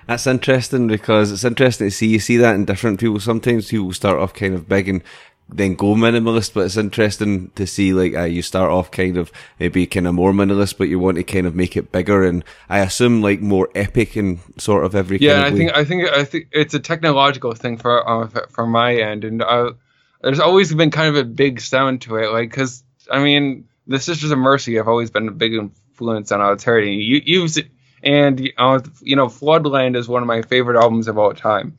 [0.06, 3.18] That's interesting because it's interesting to see you see that in different people.
[3.18, 5.02] Sometimes people start off kind of big and
[5.48, 9.30] then go minimalist, but it's interesting to see like uh, you start off kind of
[9.60, 12.44] maybe kind of more minimalist, but you want to kind of make it bigger and
[12.68, 15.18] I assume like more epic and sort of every.
[15.18, 18.96] Yeah, I think I think I think it's a technological thing for uh, for my
[18.96, 19.72] end, and uh,
[20.20, 24.00] there's always been kind of a big sound to it, like because I mean the
[24.00, 27.04] Sisters of Mercy have always been a big influence on Alterity.
[27.06, 27.56] You, you've
[28.02, 31.76] and uh, you know, Floodland is one of my favorite albums of all time.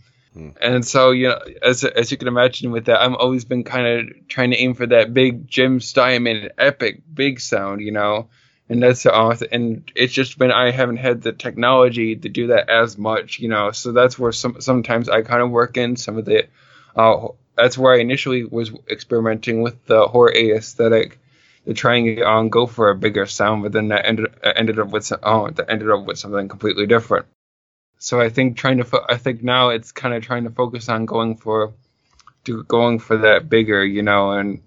[0.61, 3.87] And so, you know, as as you can imagine, with that, I've always been kind
[3.87, 8.29] of trying to aim for that big Jim Steinman epic big sound, you know.
[8.69, 12.69] And that's uh, and it's just been I haven't had the technology to do that
[12.69, 13.71] as much, you know.
[13.71, 16.47] So that's where some sometimes I kind of work in some of the
[16.95, 21.19] uh, that's where I initially was experimenting with the horror aesthetic
[21.65, 24.89] to try and um, go for a bigger sound, but then that ended ended up
[24.89, 27.25] with oh that ended up with something completely different.
[27.99, 30.89] So I think trying to fo- I think now it's kind of trying to focus
[30.89, 31.73] on going for
[32.45, 34.61] to going for that bigger, you know, and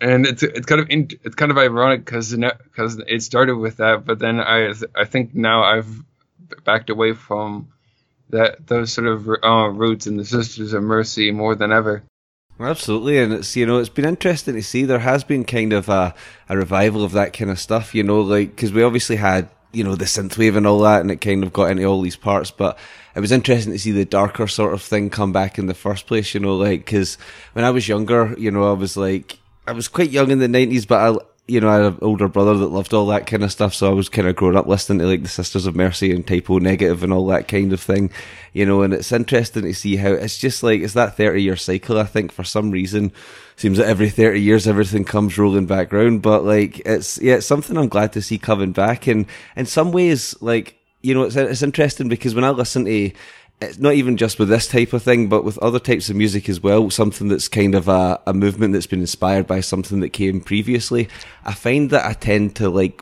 [0.00, 3.76] and it's it's kind of in, it's kind of ironic because because it started with
[3.78, 6.02] that, but then I I think now I've
[6.64, 7.68] backed away from
[8.30, 12.02] that those sort of uh, roots in the Sisters of Mercy more than ever.
[12.58, 15.88] Absolutely, and it's you know it's been interesting to see there has been kind of
[15.88, 16.14] a,
[16.48, 17.94] a revival of that kind of stuff.
[17.94, 21.10] You know, like because we obviously had you know the synthwave and all that, and
[21.10, 22.50] it kind of got into all these parts.
[22.50, 22.78] But
[23.14, 26.06] it was interesting to see the darker sort of thing come back in the first
[26.06, 26.34] place.
[26.34, 27.18] You know, like because
[27.52, 30.48] when I was younger, you know, I was like I was quite young in the
[30.48, 33.42] nineties, but I you know, I had an older brother that loved all that kind
[33.42, 35.74] of stuff, so I was kind of growing up listening to like the Sisters of
[35.74, 38.10] Mercy and Type O Negative and all that kind of thing,
[38.52, 41.56] you know, and it's interesting to see how it's just like, it's that 30 year
[41.56, 43.12] cycle, I think, for some reason.
[43.62, 47.46] Seems that every 30 years everything comes rolling back round, but like, it's, yeah, it's
[47.46, 49.06] something I'm glad to see coming back.
[49.06, 53.12] And in some ways, like, you know, it's, it's interesting because when I listen to,
[53.60, 56.48] it's not even just with this type of thing, but with other types of music
[56.48, 60.08] as well, something that's kind of a, a movement that's been inspired by something that
[60.08, 61.08] came previously.
[61.44, 63.00] I find that I tend to like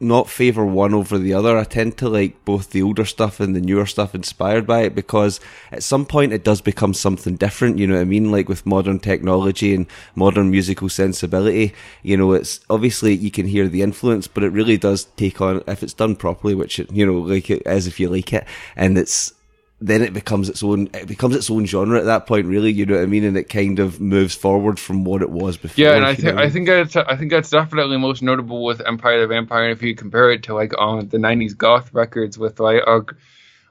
[0.00, 1.56] not favor one over the other.
[1.58, 4.94] I tend to like both the older stuff and the newer stuff inspired by it
[4.94, 5.40] because
[5.72, 7.78] at some point it does become something different.
[7.78, 8.30] You know what I mean?
[8.30, 13.66] Like with modern technology and modern musical sensibility, you know, it's obviously you can hear
[13.66, 17.04] the influence, but it really does take on, if it's done properly, which it, you
[17.04, 19.32] know, like it as if you like it, and it's,
[19.80, 22.84] then it becomes its own it becomes its own genre at that point really you
[22.84, 23.24] know what i mean?
[23.24, 26.38] And it kind of moves forward from what it was before yeah and i think
[26.38, 29.82] i think that's i think that's definitely most notable with empire the vampire and if
[29.82, 33.00] you compare it to like um the 90s goth records with like uh,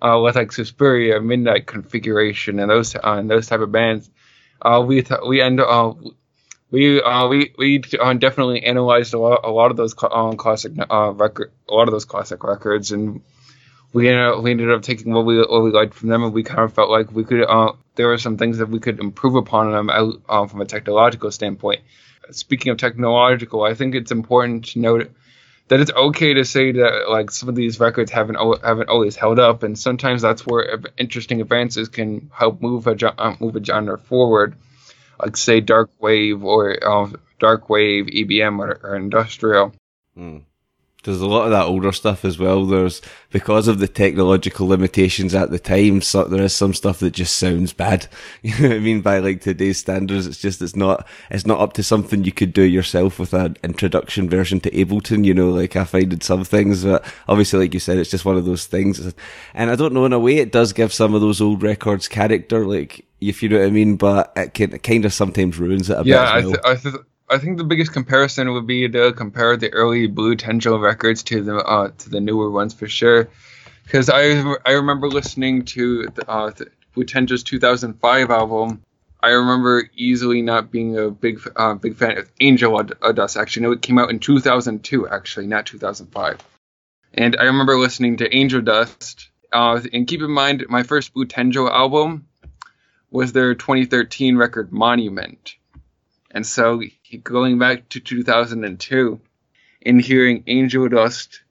[0.01, 4.09] uh with like suspiria midnight configuration and those uh, and those type of bands
[4.61, 5.93] uh we th- we end uh
[6.71, 10.71] we uh we we uh, definitely analyzed a lot, a lot of those um, classic
[10.89, 13.21] uh record a lot of those classic records and
[13.93, 16.33] we ended up, we ended up taking what we what we liked from them, and
[16.33, 17.43] we kind of felt like we could.
[17.43, 19.89] Uh, there were some things that we could improve upon them
[20.29, 21.81] uh, from a technological standpoint.
[22.31, 25.11] Speaking of technological, I think it's important to note
[25.69, 29.39] that it's okay to say that like some of these records haven't haven't always held
[29.39, 33.97] up, and sometimes that's where interesting advances can help move a uh, move a genre
[33.97, 34.55] forward,
[35.19, 39.73] like say dark wave or uh, dark wave EBM or, or industrial.
[40.17, 40.43] Mm
[41.03, 42.65] there's a lot of that older stuff as well.
[42.65, 47.13] There's because of the technological limitations at the time, so there is some stuff that
[47.13, 48.07] just sounds bad.
[48.41, 49.01] You know what I mean?
[49.01, 52.53] By like today's standards, it's just it's not it's not up to something you could
[52.53, 55.25] do yourself with an introduction version to Ableton.
[55.25, 58.25] You know, like I find in some things, but obviously, like you said, it's just
[58.25, 59.13] one of those things.
[59.53, 62.07] And I don't know, in a way, it does give some of those old records
[62.07, 63.97] character, like if you know what I mean.
[63.97, 66.13] But it, can, it kind of sometimes ruins it a yeah, bit.
[66.13, 66.33] Yeah.
[66.33, 70.07] I, th- I th- I think the biggest comparison would be to compare the early
[70.07, 73.27] Blutengel records to the uh, to the newer ones for sure.
[73.83, 78.81] Because I I remember listening to the, uh, the Blutengel's 2005 album.
[79.21, 83.35] I remember easily not being a big uh, big fan of Angel Dust.
[83.35, 85.07] Actually, no, it came out in 2002.
[85.09, 86.37] Actually, not 2005.
[87.13, 89.29] And I remember listening to Angel Dust.
[89.51, 92.27] Uh, and keep in mind, my first Blue Tenjo album
[93.09, 95.55] was their 2013 record Monument.
[96.31, 96.81] And so
[97.23, 99.19] going back to 2002
[99.85, 101.41] and hearing Angel Dust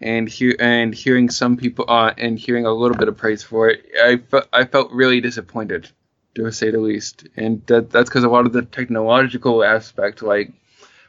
[0.00, 3.84] and and hearing some people uh, and hearing a little bit of praise for it,
[4.02, 5.90] I felt I felt really disappointed,
[6.34, 7.28] to say the least.
[7.36, 10.52] And that that's because a lot of the technological aspect, like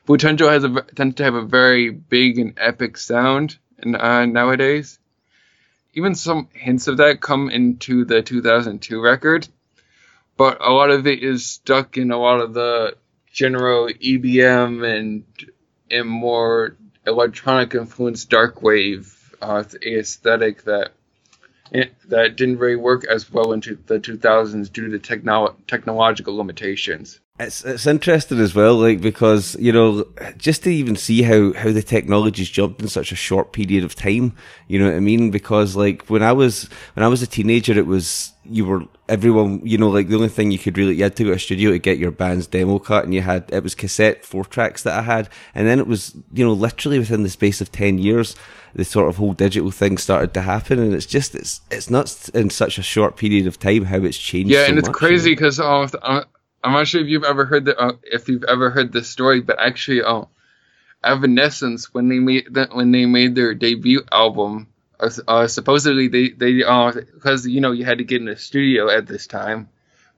[0.07, 4.99] Tendril has a tends to have a very big and epic sound, and uh, nowadays,
[5.93, 9.47] even some hints of that come into the 2002 record,
[10.37, 12.97] but a lot of it is stuck in a lot of the
[13.31, 15.23] general EBM and
[15.89, 16.75] and more
[17.05, 20.91] electronic influenced dark wave uh, aesthetic that
[21.71, 27.19] that didn't really work as well into the 2000s due to technolo- technological limitations.
[27.39, 30.05] It's it's interesting as well, like because you know
[30.37, 33.95] just to even see how how the technology's jumped in such a short period of
[33.95, 34.35] time.
[34.67, 35.31] You know what I mean?
[35.31, 39.61] Because like when I was when I was a teenager, it was you were everyone.
[39.65, 41.39] You know, like the only thing you could really you had to go to a
[41.39, 44.83] studio to get your band's demo cut, and you had it was cassette four tracks
[44.83, 47.97] that I had, and then it was you know literally within the space of ten
[47.97, 48.35] years
[48.73, 52.29] the sort of whole digital thing started to happen, and it's just it's it's nuts
[52.29, 54.51] in such a short period of time how it's changed.
[54.51, 55.87] Yeah, so and it's much, crazy because you know?
[56.01, 56.23] uh,
[56.63, 59.41] I'm not sure if you've ever heard the uh, if you've ever heard this story,
[59.41, 60.29] but actually, oh,
[61.03, 64.67] Evanescence when they made the, when they made their debut album,
[64.99, 68.37] uh, uh supposedly they they uh because you know you had to get in a
[68.37, 69.69] studio at this time,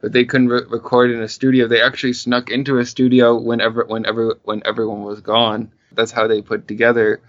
[0.02, 1.68] but they couldn't re- record in a studio.
[1.68, 5.72] They actually snuck into a studio whenever, whenever, when everyone was gone.
[5.94, 7.22] That's how they put together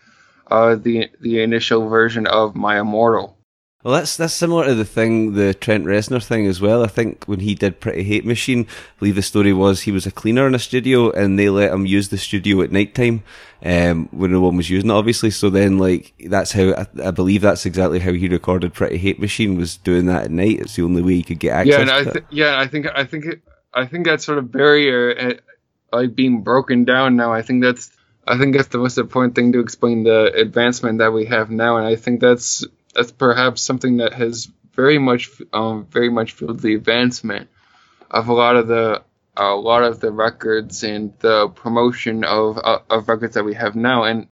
[0.50, 3.36] uh, the the initial version of My Immortal.
[3.84, 6.82] Well, that's that's similar to the thing, the Trent Reznor thing as well.
[6.82, 10.06] I think when he did Pretty Hate Machine, I believe the story was he was
[10.06, 13.22] a cleaner in a studio and they let him use the studio at night time
[13.62, 15.30] um, when no one was using it, obviously.
[15.30, 19.20] So then, like, that's how I, I, believe that's exactly how he recorded Pretty Hate
[19.20, 20.60] Machine was doing that at night.
[20.60, 21.74] It's the only way he could get access.
[21.74, 23.26] Yeah, and I th- yeah, I think I think
[23.74, 25.40] I think that sort of barrier,
[25.92, 27.34] uh, like being broken down now.
[27.34, 27.90] I think that's
[28.26, 31.76] I think that's the most important thing to explain the advancement that we have now,
[31.76, 32.64] and I think that's
[32.94, 37.48] that's perhaps something that has very much um, very much fueled the advancement
[38.10, 39.02] of a lot of the
[39.36, 43.74] a lot of the records and the promotion of uh, of records that we have
[43.74, 44.04] now.
[44.04, 44.28] And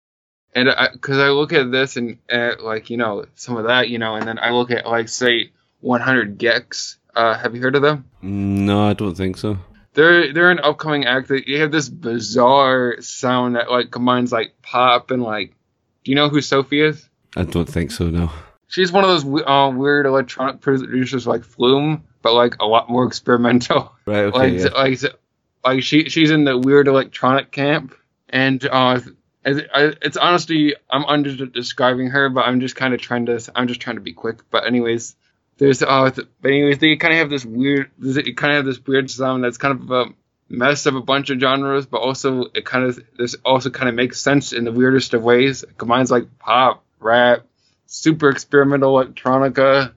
[0.53, 3.89] and because I, I, look at this and uh, like you know some of that
[3.89, 7.75] you know and then I look at like say 100 gecs uh, have you heard
[7.75, 8.05] of them?
[8.21, 9.57] No I don't think so
[9.99, 14.53] they're they're an upcoming act that you have this bizarre sound that like combines like
[14.61, 15.55] pop and like
[16.03, 18.31] do you know who Sophie is I don't think so no
[18.69, 23.05] she's one of those uh, weird electronic producers like Flume, but like a lot more
[23.05, 23.93] experimental.
[24.05, 24.23] Right.
[24.23, 24.81] Okay, like, yeah.
[24.81, 25.15] like,
[25.63, 27.93] like she she's in the weird electronic camp,
[28.27, 28.99] and uh,
[29.45, 33.81] it's honestly I'm under describing her, but I'm just kind of trying to I'm just
[33.81, 34.49] trying to be quick.
[34.49, 35.15] But anyways,
[35.59, 38.85] there's uh, but anyways, they kind of have this weird, it kind of have this
[38.85, 40.05] weird sound that's kind of a
[40.49, 43.95] mess of a bunch of genres, but also it kind of this also kind of
[43.95, 45.63] makes sense in the weirdest of ways.
[45.63, 47.45] It combines like pop, rap,
[47.85, 49.93] super experimental electronica.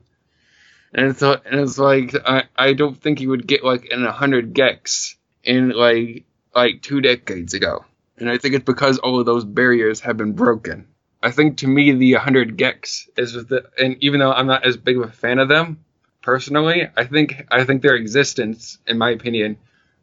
[0.93, 4.11] And it's, and it's like, I, I don't think you would get like in a
[4.11, 7.85] hundred gecs in like, like two decades ago.
[8.17, 10.87] And I think it's because all of those barriers have been broken.
[11.23, 14.75] I think to me, the 100 gecs is the, and even though I'm not as
[14.75, 15.83] big of a fan of them
[16.21, 19.57] personally, I think, I think their existence, in my opinion,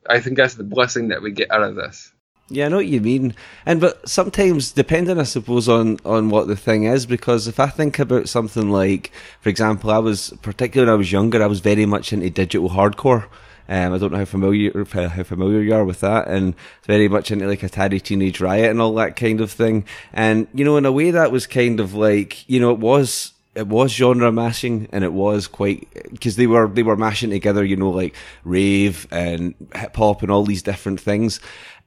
[0.08, 2.10] I think that's the blessing that we get out of this.
[2.48, 3.34] Yeah, I know what you mean.
[3.64, 7.68] And but sometimes depending I suppose on on what the thing is because if I
[7.68, 11.60] think about something like for example, I was particularly when I was younger, I was
[11.60, 13.26] very much into digital hardcore.
[13.70, 16.56] Um, I don't know how familiar how familiar you are with that, and
[16.86, 19.84] very much into like Atari Teenage Riot and all that kind of thing.
[20.12, 23.32] And you know, in a way, that was kind of like you know, it was
[23.54, 27.64] it was genre mashing and it was quite because they were they were mashing together
[27.64, 28.14] you know like
[28.44, 31.40] rave and hip hop and all these different things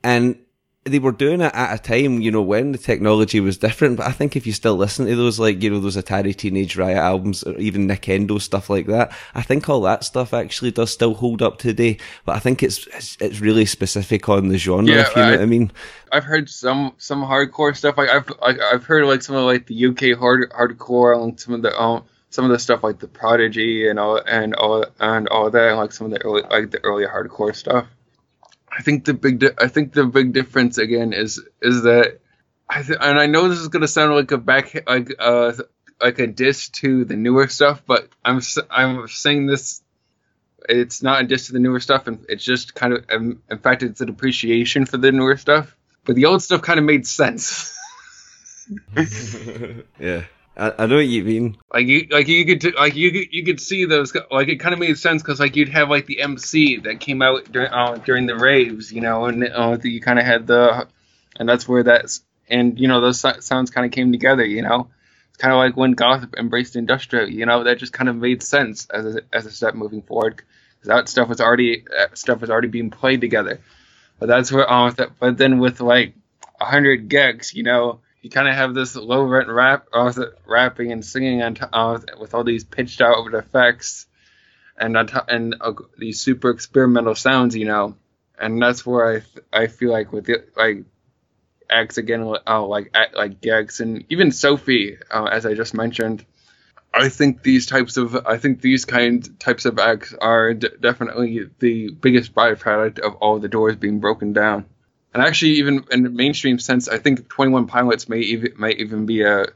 [0.04, 0.38] and
[0.86, 3.96] they were doing it at a time, you know, when the technology was different.
[3.98, 6.76] But I think if you still listen to those, like, you know, those Atari Teenage
[6.76, 10.72] Riot albums or even Nic Endo stuff like that, I think all that stuff actually
[10.72, 11.98] does still hold up today.
[12.26, 15.32] But I think it's it's, it's really specific on the genre, yeah, if you know
[15.32, 15.72] what I mean.
[16.12, 17.98] I've heard some some hardcore stuff.
[17.98, 21.54] Like I've like, I've heard like some of like the UK hard hardcore and some
[21.54, 25.30] of the um, some of the stuff like the Prodigy and all and all and
[25.30, 27.88] all that, and like some of the early like the early hardcore stuff.
[28.76, 32.19] I think the big di- I think the big difference again is is that
[32.69, 35.53] I th- and I know this is gonna sound like a back like uh
[36.01, 39.82] like a diss to the newer stuff, but I'm I'm saying this.
[40.67, 43.57] It's not a diss to the newer stuff, and it's just kind of um, in
[43.59, 45.76] fact it's an appreciation for the newer stuff.
[46.05, 47.78] But the old stuff kind of made sense.
[49.99, 50.24] yeah.
[50.56, 51.58] I, I know what you mean.
[51.74, 54.14] Like you, like you could, like you, you could see those.
[54.32, 57.22] Like it kind of made sense because like you'd have like the MC that came
[57.22, 60.88] out during uh, during the raves, you know, and uh, you kind of had the,
[61.39, 64.89] and that's where that's and you know those sounds kind of came together, you know.
[65.30, 68.43] It's kind of like when goth embraced industrial, you know, that just kind of made
[68.43, 72.41] sense as a, as a step moving forward because that stuff was already uh, stuff
[72.41, 73.60] was already being played together.
[74.20, 76.14] But that's where, um, but then with like
[76.62, 80.11] hundred gecs, you know you kind of have this low rent rap, uh,
[80.47, 84.07] rapping and singing on t- uh, with all these pitched out effects
[84.78, 87.97] and t- and uh, these super experimental sounds, you know.
[88.39, 90.86] And that's where I th- I feel like with it, like
[91.69, 96.26] acts again, uh, like like Gecs and even Sophie, uh, as I just mentioned.
[96.95, 101.49] I think these types of I think these kind types of acts are d- definitely
[101.59, 104.65] the biggest byproduct of all the doors being broken down
[105.14, 108.80] and actually even in the mainstream sense, I think Twenty One Pilots may even might
[108.80, 109.47] even be a,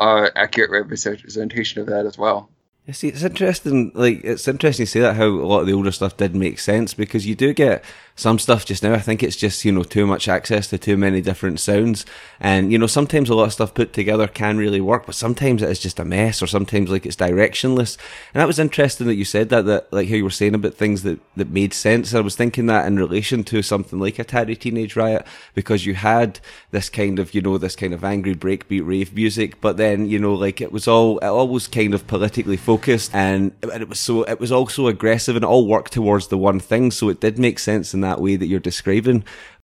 [0.00, 2.50] a accurate representation of that as well.
[2.90, 3.92] See, it's interesting.
[3.94, 6.58] Like, it's interesting to say that how a lot of the older stuff did make
[6.58, 7.82] sense because you do get
[8.16, 10.96] some stuff just now, I think it's just, you know, too much access to too
[10.96, 12.06] many different sounds.
[12.38, 15.62] And, you know, sometimes a lot of stuff put together can really work, but sometimes
[15.62, 17.98] it is just a mess or sometimes like it's directionless.
[18.32, 20.74] And that was interesting that you said that, that like how you were saying about
[20.74, 22.14] things that, that made sense.
[22.14, 26.38] I was thinking that in relation to something like Atari Teenage Riot, because you had
[26.70, 30.20] this kind of, you know, this kind of angry breakbeat rave music, but then, you
[30.20, 33.88] know, like it was all, it all was kind of politically focused and, and it
[33.88, 36.92] was so, it was also aggressive and it all worked towards the one thing.
[36.92, 39.24] So it did make sense in that way that you're describing.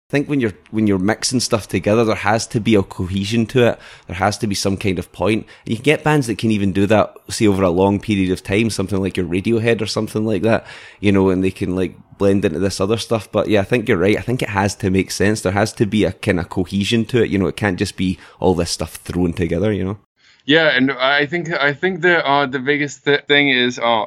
[0.09, 3.47] I think when you're when you're mixing stuff together, there has to be a cohesion
[3.47, 3.79] to it.
[4.05, 5.47] There has to be some kind of point.
[5.65, 8.31] And you can get bands that can even do that, say over a long period
[8.31, 10.67] of time, something like your Radiohead or something like that,
[10.99, 13.31] you know, and they can like blend into this other stuff.
[13.31, 14.17] But yeah, I think you're right.
[14.17, 15.41] I think it has to make sense.
[15.41, 17.31] There has to be a kind of cohesion to it.
[17.31, 19.71] You know, it can't just be all this stuff thrown together.
[19.71, 19.99] You know.
[20.45, 24.05] Yeah, and I think I think the uh, the biggest th- thing is uh,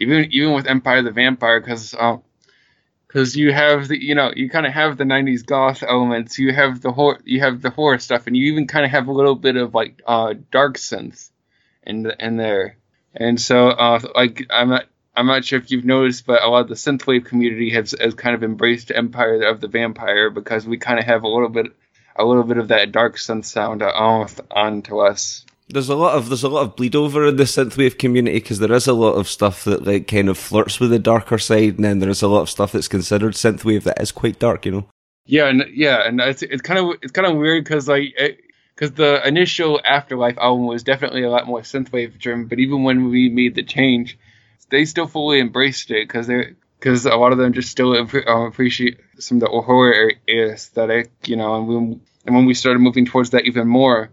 [0.00, 1.94] even even with Empire the Vampire because.
[1.94, 2.18] Uh,
[3.12, 6.52] because you have the you know you kind of have the 90s goth elements you
[6.52, 9.12] have the horror you have the horror stuff and you even kind of have a
[9.12, 11.30] little bit of like uh dark synth
[11.84, 12.76] in in there.
[13.14, 16.62] And so uh like i'm not i'm not sure if you've noticed but a lot
[16.62, 20.78] of the synthwave community has, has kind of embraced empire of the vampire because we
[20.78, 21.66] kind of have a little bit
[22.16, 26.16] a little bit of that dark synth sound on, on to us there's a lot
[26.16, 28.92] of there's a lot of bleed over in the synthwave community because there is a
[28.92, 32.10] lot of stuff that like kind of flirts with the darker side, and then there
[32.10, 34.88] is a lot of stuff that's considered synthwave that is quite dark, you know.
[35.26, 38.14] Yeah, and yeah, and it's it's kind of it's kind of weird because like
[38.74, 43.08] because the initial Afterlife album was definitely a lot more synthwave driven, but even when
[43.08, 44.18] we made the change,
[44.70, 48.46] they still fully embraced it because they because a lot of them just still uh,
[48.46, 53.06] appreciate some of the horror aesthetic, you know, and when and when we started moving
[53.06, 54.10] towards that even more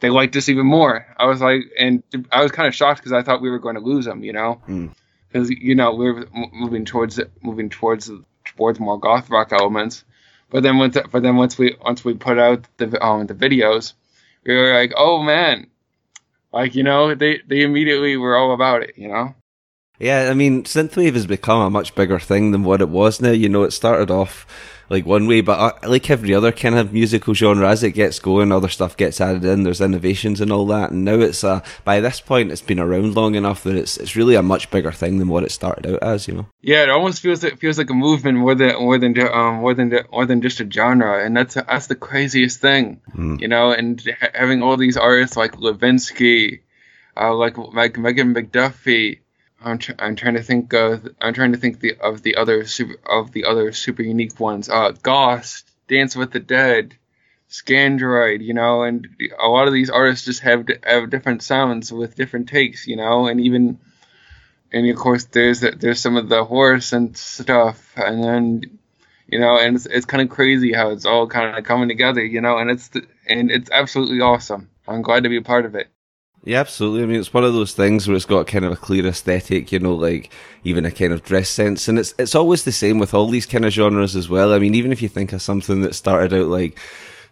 [0.00, 1.06] they liked us even more.
[1.16, 3.76] I was like, and I was kind of shocked because I thought we were going
[3.76, 4.60] to lose them, you know,
[5.28, 5.56] because mm.
[5.58, 8.10] you know we are moving towards moving towards
[8.44, 10.04] towards more goth rock elements.
[10.50, 13.94] But then once, but then once we once we put out the um the videos,
[14.44, 15.68] we were like, oh man,
[16.52, 19.34] like you know they they immediately were all about it, you know.
[19.98, 23.30] Yeah, I mean, synthwave has become a much bigger thing than what it was now.
[23.30, 24.46] You know, it started off
[24.88, 28.18] like one way, but uh, like every other kind of musical genre, as it gets
[28.18, 29.62] going, other stuff gets added in.
[29.62, 33.14] There's innovations and all that, and now it's uh, by this point, it's been around
[33.14, 36.02] long enough that it's it's really a much bigger thing than what it started out
[36.02, 36.28] as.
[36.28, 36.46] You know.
[36.60, 39.74] Yeah, it almost feels it feels like a movement more than more than um more
[39.74, 43.40] than more than just a genre, and that's that's the craziest thing, mm.
[43.40, 43.72] you know.
[43.72, 44.02] And
[44.34, 46.60] having all these artists like Levinsky,
[47.16, 49.20] uh, like like Megan McDuffee
[49.66, 52.64] I'm, tr- I'm trying to think of I'm trying to think the of the other
[52.66, 54.68] super of the other super unique ones.
[54.68, 56.96] Uh, GosT, Dance with the Dead,
[57.48, 59.08] Scandroid, you know, and
[59.42, 63.26] a lot of these artists just have have different sounds with different takes, you know,
[63.26, 63.80] and even
[64.72, 68.78] and of course there's there's some of the horse and stuff, and then
[69.26, 72.24] you know, and it's it's kind of crazy how it's all kind of coming together,
[72.24, 72.88] you know, and it's
[73.26, 74.70] and it's absolutely awesome.
[74.86, 75.88] I'm glad to be a part of it.
[76.46, 77.02] Yeah, absolutely.
[77.02, 79.72] I mean, it's one of those things where it's got kind of a clear aesthetic,
[79.72, 80.30] you know, like
[80.62, 83.46] even a kind of dress sense, and it's it's always the same with all these
[83.46, 84.52] kind of genres as well.
[84.52, 86.78] I mean, even if you think of something that started out like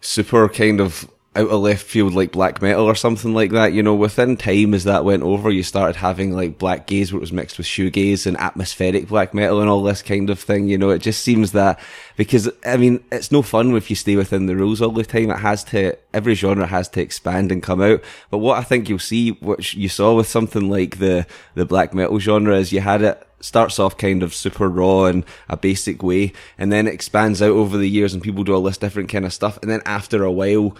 [0.01, 3.73] super kind of out of left field like black metal or something like that.
[3.73, 7.17] You know, within time as that went over, you started having like black gaze where
[7.17, 10.67] it was mixed with shoegaze and atmospheric black metal and all this kind of thing.
[10.67, 11.79] You know, it just seems that
[12.15, 15.29] because I mean, it's no fun if you stay within the rules all the time.
[15.29, 18.01] It has to, every genre has to expand and come out.
[18.29, 21.93] But what I think you'll see, which you saw with something like the, the black
[21.93, 26.01] metal genre is you had it starts off kind of super raw and a basic
[26.01, 29.09] way, and then it expands out over the years, and people do all this different
[29.09, 29.59] kind of stuff.
[29.61, 30.75] And then after a while,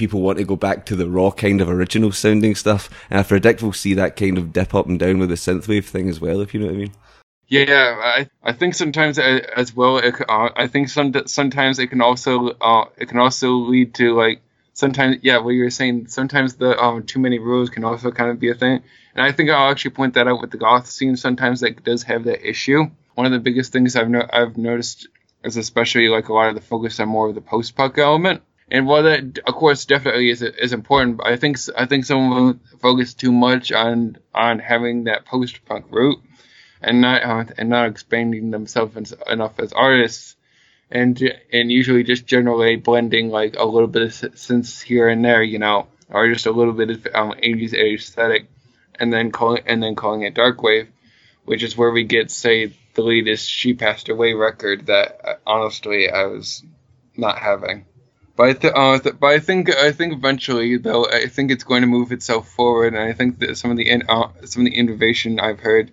[0.00, 2.88] people want to go back to the raw kind of original sounding stuff.
[3.10, 5.84] And I predict we'll see that kind of dip up and down with the synthwave
[5.84, 6.92] thing as well, if you know what I mean.
[7.46, 9.98] Yeah, I I think sometimes uh, as well.
[9.98, 14.14] It, uh, I think some sometimes it can also uh, it can also lead to
[14.14, 14.40] like
[14.72, 18.30] sometimes yeah what you were saying sometimes the um, too many rules can also kind
[18.30, 18.82] of be a thing
[19.14, 22.04] and i think i'll actually point that out with the goth scene sometimes that does
[22.04, 22.84] have that issue
[23.14, 25.08] one of the biggest things i've no- i've noticed
[25.44, 28.86] is especially like a lot of the focus on more of the post-punk element and
[28.86, 32.60] while that, of course, definitely is is important, I think I think some of them
[32.78, 36.22] focus too much on on having that post punk route,
[36.80, 40.36] and not uh, and not expanding themselves enough as artists,
[40.90, 41.20] and
[41.52, 45.58] and usually just generally blending like a little bit of synths here and there, you
[45.58, 48.46] know, or just a little bit of um, 80s aesthetic,
[49.00, 50.88] and then calling and then calling it dark wave,
[51.44, 56.08] which is where we get say the latest "She Past Away" record that uh, honestly
[56.08, 56.62] I was
[57.16, 57.86] not having.
[58.40, 61.62] But I, th- uh, th- but I think I think eventually though I think it's
[61.64, 64.62] going to move itself forward, and I think that some of the in- uh, some
[64.62, 65.92] of the innovation I've heard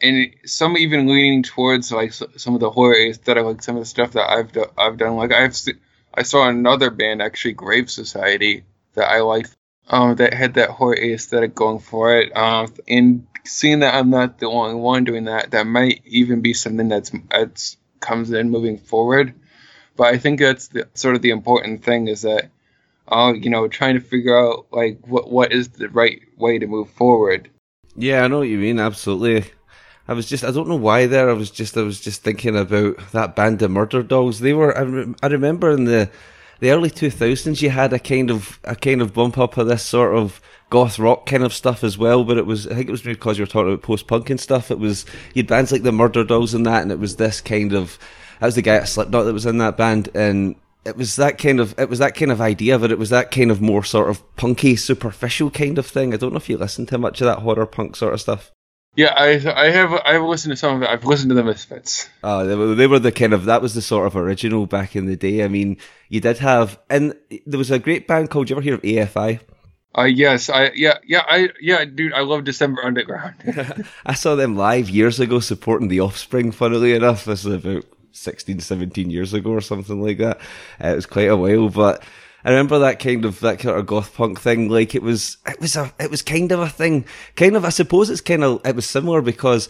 [0.00, 3.86] and some even leaning towards like some of the horror aesthetic, like some of the
[3.86, 5.14] stuff that I've do- I've done.
[5.14, 5.78] Like I've se-
[6.12, 8.64] I saw another band actually, Grave Society,
[8.94, 9.54] that I liked.
[9.86, 12.36] Um, that had that horror aesthetic going for it.
[12.36, 16.54] Um, and seeing that I'm not the only one doing that, that might even be
[16.54, 19.34] something that's that's comes in moving forward.
[19.98, 22.50] But I think that's the, sort of the important thing is that,
[23.08, 26.66] uh, you know, trying to figure out like what what is the right way to
[26.68, 27.50] move forward.
[27.96, 28.78] Yeah, I know what you mean.
[28.78, 29.50] Absolutely.
[30.06, 31.28] I was just, I don't know why there.
[31.28, 34.38] I was just, I was just thinking about that band of Murderdolls.
[34.38, 36.08] They were, I, re- I remember in the,
[36.60, 39.82] the early 2000s, you had a kind of, a kind of bump up of this
[39.82, 40.40] sort of
[40.70, 42.22] goth rock kind of stuff as well.
[42.22, 44.40] But it was, I think it was because you were talking about post punk and
[44.40, 44.70] stuff.
[44.70, 47.74] It was, you had bands like the Murderdolls and that, and it was this kind
[47.74, 47.98] of,
[48.40, 50.08] that was the guy at Slipknot that was in that band.
[50.14, 53.10] And it was that kind of, it was that kind of idea, but it was
[53.10, 56.12] that kind of more sort of punky, superficial kind of thing.
[56.12, 58.50] I don't know if you listened to much of that horror punk sort of stuff.
[58.98, 60.88] Yeah, I I have I've listened to some of it.
[60.88, 62.08] I've listened to the Misfits.
[62.24, 64.96] Oh, they were, they were the kind of that was the sort of original back
[64.96, 65.44] in the day.
[65.44, 65.76] I mean,
[66.08, 67.14] you did have, and
[67.46, 68.48] there was a great band called.
[68.48, 69.40] Did you ever hear of AFI?
[69.96, 73.86] Uh, yes, I yeah yeah I yeah dude, I love Decemberunderground.
[74.06, 76.50] I saw them live years ago supporting the Offspring.
[76.50, 77.84] Funnily enough, this is about
[78.18, 80.38] 16, 17 years ago or something like that.
[80.82, 82.02] Uh, it was quite a while, but
[82.44, 84.68] I remember that kind of that kind of goth punk thing.
[84.68, 87.04] Like it was, it was a, it was kind of a thing.
[87.36, 89.68] Kind of, I suppose it's kind of, it was similar because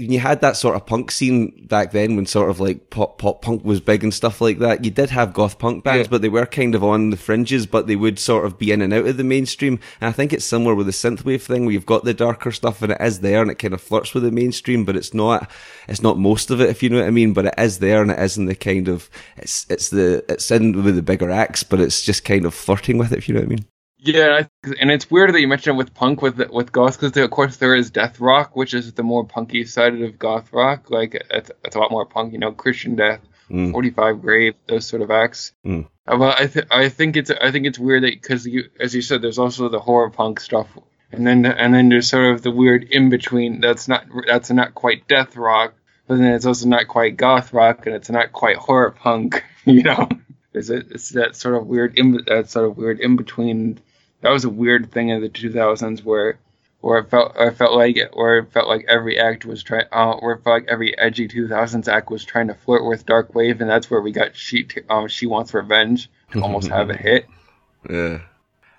[0.00, 3.42] you had that sort of punk scene back then, when sort of like pop pop
[3.42, 6.10] punk was big and stuff like that, you did have goth punk bands, Yeah.
[6.10, 8.82] but they were kind of on the fringes, but they would sort of be in
[8.82, 9.78] and out of the mainstream.
[10.00, 12.82] And I think it's similar with the synthwave thing, where you've got the darker stuff
[12.82, 15.50] and it is there, and it kind of flirts with the mainstream, but it's not,
[15.88, 17.32] it's not most of it, if you know what I mean.
[17.32, 20.50] But it is there, and it is in the kind of, it's it's the it's
[20.50, 23.34] in with the bigger acts, but it's just kind of flirting with it, if you
[23.34, 23.64] know what I mean.
[24.02, 24.46] Yeah,
[24.80, 27.56] and it's weird that you mentioned it with punk with with goth because of course
[27.56, 30.90] there is death rock, which is the more punky side of goth rock.
[30.90, 33.20] Like it's, it's a lot more punk, you know, Christian Death,
[33.50, 33.72] Mm.
[33.72, 35.52] Forty Five Grave, those sort of acts.
[35.66, 35.86] Mm.
[36.06, 38.94] Uh, Well, I th- I think it's I think it's weird that because you as
[38.94, 40.68] you said, there's also the horror punk stuff,
[41.10, 43.60] and then and then there's sort of the weird in between.
[43.60, 45.74] That's not that's not quite death rock,
[46.06, 49.44] but then it's also not quite goth rock, and it's not quite horror punk.
[49.66, 50.08] You know,
[50.54, 50.86] is it?
[50.92, 53.78] It's that sort of weird in that sort of weird in between.
[54.22, 56.38] That was a weird thing in the 2000s where.
[56.82, 60.14] Where it felt, I felt like, where it felt like every act was trying, uh,
[60.14, 63.60] where it felt like every edgy 2000s act was trying to flirt with dark wave,
[63.60, 66.08] and that's where we got she, um, she wants revenge,
[66.42, 67.26] almost have a hit.
[67.86, 68.20] Yeah.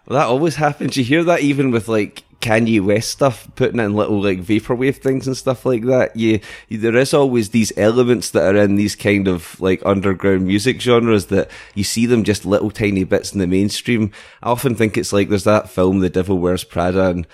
[0.07, 0.97] Well, that always happens.
[0.97, 5.27] You hear that even with like Kanye West stuff, putting in little like vaporwave things
[5.27, 6.15] and stuff like that.
[6.15, 10.45] You, you, there is always these elements that are in these kind of like underground
[10.45, 14.11] music genres that you see them just little tiny bits in the mainstream.
[14.43, 17.27] I often think it's like there's that film, The Devil Wears Prada, and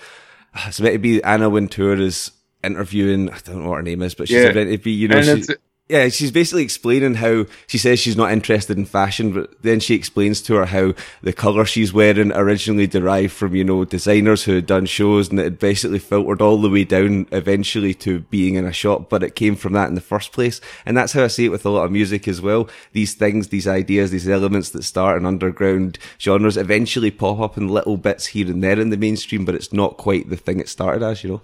[0.54, 2.30] ah, it's meant to be Anna Wintour is
[2.62, 3.30] interviewing.
[3.30, 4.52] I don't know what her name is, but she's Yeah.
[4.52, 5.56] meant to be, you know, And she, it's-
[5.88, 9.94] yeah, she's basically explaining how she says she's not interested in fashion, but then she
[9.94, 14.56] explains to her how the colour she's wearing originally derived from, you know, designers who
[14.56, 18.56] had done shows and it had basically filtered all the way down eventually to being
[18.56, 20.60] in a shop, but it came from that in the first place.
[20.84, 22.68] And that's how I see it with a lot of music as well.
[22.92, 27.68] These things, these ideas, these elements that start in underground genres eventually pop up in
[27.68, 30.68] little bits here and there in the mainstream, but it's not quite the thing it
[30.68, 31.42] started as, you know?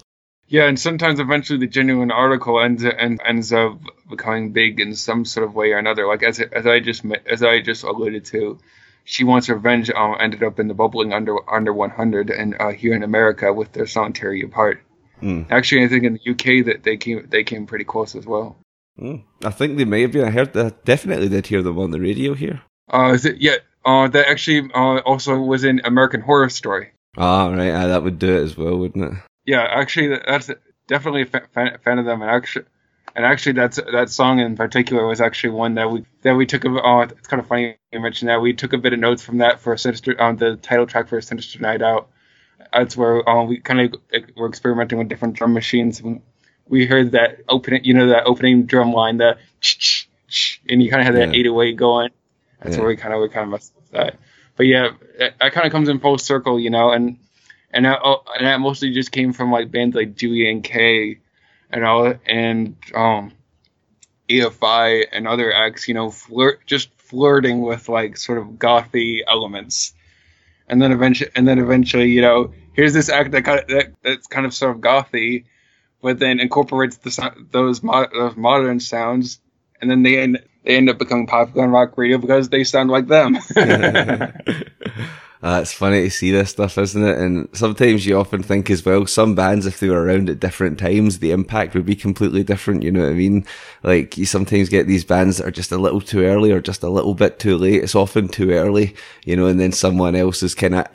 [0.49, 5.25] Yeah, and sometimes eventually the genuine article ends and ends up becoming big in some
[5.25, 6.07] sort of way or another.
[6.07, 8.59] Like as as I just as I just alluded to,
[9.05, 9.91] she wants revenge.
[9.91, 13.73] Um, ended up in the bubbling under under 100, and uh, here in America with
[13.73, 14.83] their song "Tear You Apart."
[15.23, 15.51] Mm.
[15.51, 18.57] Actually, I think in the UK that they came they came pretty close as well.
[19.01, 19.25] Mm.
[19.45, 20.25] I think they may have been.
[20.27, 20.85] I heard that.
[20.85, 22.61] Definitely did hear them on the radio here.
[22.93, 23.39] Uh, is it?
[23.41, 23.57] Yeah.
[23.85, 26.93] Uh, that actually uh, also was in American Horror Story.
[27.19, 27.71] Ah, right.
[27.71, 29.19] Ah, that would do it as well, wouldn't it?
[29.47, 30.51] Yeah, actually, that's
[30.87, 32.65] definitely a fa- fan, fan of them, and actually,
[33.15, 36.65] and actually, that's that song in particular was actually one that we that we took
[36.65, 36.69] a.
[36.69, 38.41] Oh, it's kind of funny you mentioned that.
[38.41, 41.21] We took a bit of notes from that for Sinister, um, the title track for
[41.21, 42.09] Sinister Night Out.
[42.73, 43.95] That's where um, we kind of
[44.37, 46.03] were experimenting with different drum machines.
[46.03, 46.21] We,
[46.67, 50.91] we heard that opening, you know, that opening drum line, the ch ch and you
[50.91, 51.41] kind of had that Yeah.
[51.41, 52.11] 808 going.
[52.63, 52.81] That's Yeah.
[52.81, 54.17] where we kind of we kind of messed with that.
[54.57, 57.19] But yeah, it, it kind of comes in full circle, you know, and
[57.75, 61.19] and that, oh, and that mostly just came from like bands like Dewey and K,
[61.71, 63.33] and all and um,
[64.29, 69.93] AFI and other acts, you know, flirt just flirting with like sort of gothy elements,
[70.69, 73.93] and then eventually, and then eventually, you know, here's this act that kind of, that
[74.03, 75.47] that's kind of sort of gothy,
[76.01, 79.41] but then incorporates the those mo- those modern sounds,
[79.81, 82.89] and then they end they end up becoming popular on rock radio because they sound
[82.89, 83.37] like them.
[85.45, 87.19] Uh, it's funny to see this stuff, isn't it?
[87.19, 90.79] And sometimes you often think as well, some bands, if they were around at different
[90.79, 92.83] times, the impact would be completely different.
[92.83, 93.45] You know what I mean?
[93.83, 96.83] Like you sometimes get these bands that are just a little too early or just
[96.83, 97.83] a little bit too late.
[97.83, 98.95] It's often too early,
[99.27, 100.87] you know, and then someone else is kind of,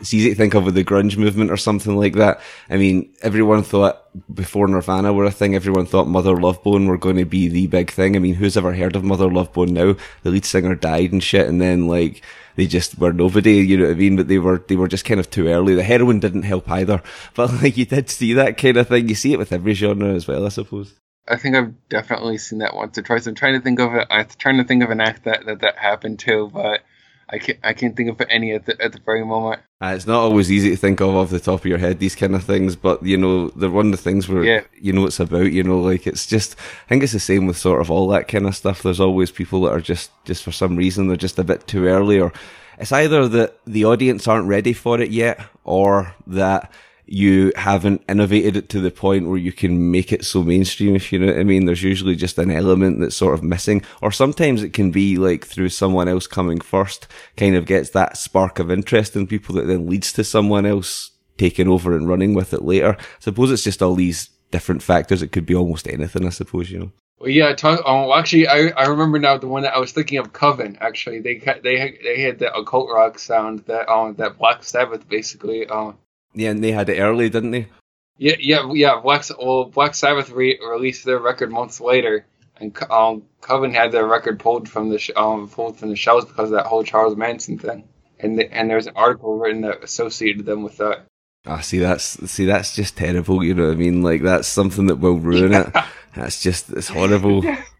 [0.00, 2.40] it's easy to think of with the grunge movement or something like that.
[2.70, 6.98] I mean, everyone thought before Nirvana were a thing, everyone thought Mother Love Bone were
[6.98, 8.14] going to be the big thing.
[8.14, 9.96] I mean, who's ever heard of Mother Love Bone now?
[10.22, 11.48] The lead singer died and shit.
[11.48, 12.22] And then like,
[12.56, 14.16] they just were nobody, you know what I mean?
[14.16, 15.74] But they were, they were just kind of too early.
[15.74, 17.02] The heroin didn't help either.
[17.34, 19.08] But like you did see that kind of thing.
[19.08, 20.94] You see it with every genre as well, I suppose.
[21.26, 23.26] I think I've definitely seen that once or twice.
[23.26, 24.06] I'm trying to think of it.
[24.10, 26.82] I'm trying to think of an act that that, that happened to, but
[27.30, 29.62] I can't I can't think of any at the at the very moment.
[29.82, 32.14] Uh, it's not always easy to think of off the top of your head these
[32.14, 34.60] kind of things, but you know they're one of the things where Yeah.
[34.80, 35.50] you know it's about.
[35.52, 36.56] You know, like it's just
[36.86, 38.82] I think it's the same with sort of all that kind of stuff.
[38.82, 41.86] There's always people that are just just for some reason they're just a bit too
[41.86, 42.32] early, or
[42.78, 46.70] it's either that the audience aren't ready for it yet, or that
[47.06, 51.12] you haven't innovated it to the point where you can make it so mainstream, if
[51.12, 51.66] you know what I mean.
[51.66, 55.44] There's usually just an element that's sort of missing, or sometimes it can be like
[55.44, 59.66] through someone else coming first, kind of gets that spark of interest in people that
[59.66, 62.96] then leads to someone else taking over and running with it later.
[62.98, 65.22] I suppose it's just all these different factors.
[65.22, 66.92] It could be almost anything, I suppose, you know.
[67.18, 67.54] Well, yeah.
[67.54, 70.32] Talk, oh, actually, I, I remember now the one that I was thinking of.
[70.32, 70.76] Coven.
[70.80, 75.08] Actually, they they had, they had the occult rock sound that um that Black Sabbath
[75.08, 75.96] basically um
[76.34, 77.68] Yeah, and they had it early, didn't they?
[78.16, 82.26] yeah yeah yeah Black well Black Sabbath re- released their record months later,
[82.60, 86.24] and um Coven had their record pulled from the sh- um pulled from the shelves
[86.26, 87.88] because of that whole Charles Manson thing.
[88.20, 91.06] And the, and there's an article written that associated them with that.
[91.46, 93.44] Ah, see, that's see, that's just terrible.
[93.44, 94.02] You know what I mean?
[94.02, 95.74] Like that's something that will ruin it.
[96.14, 97.42] That's just it's horrible.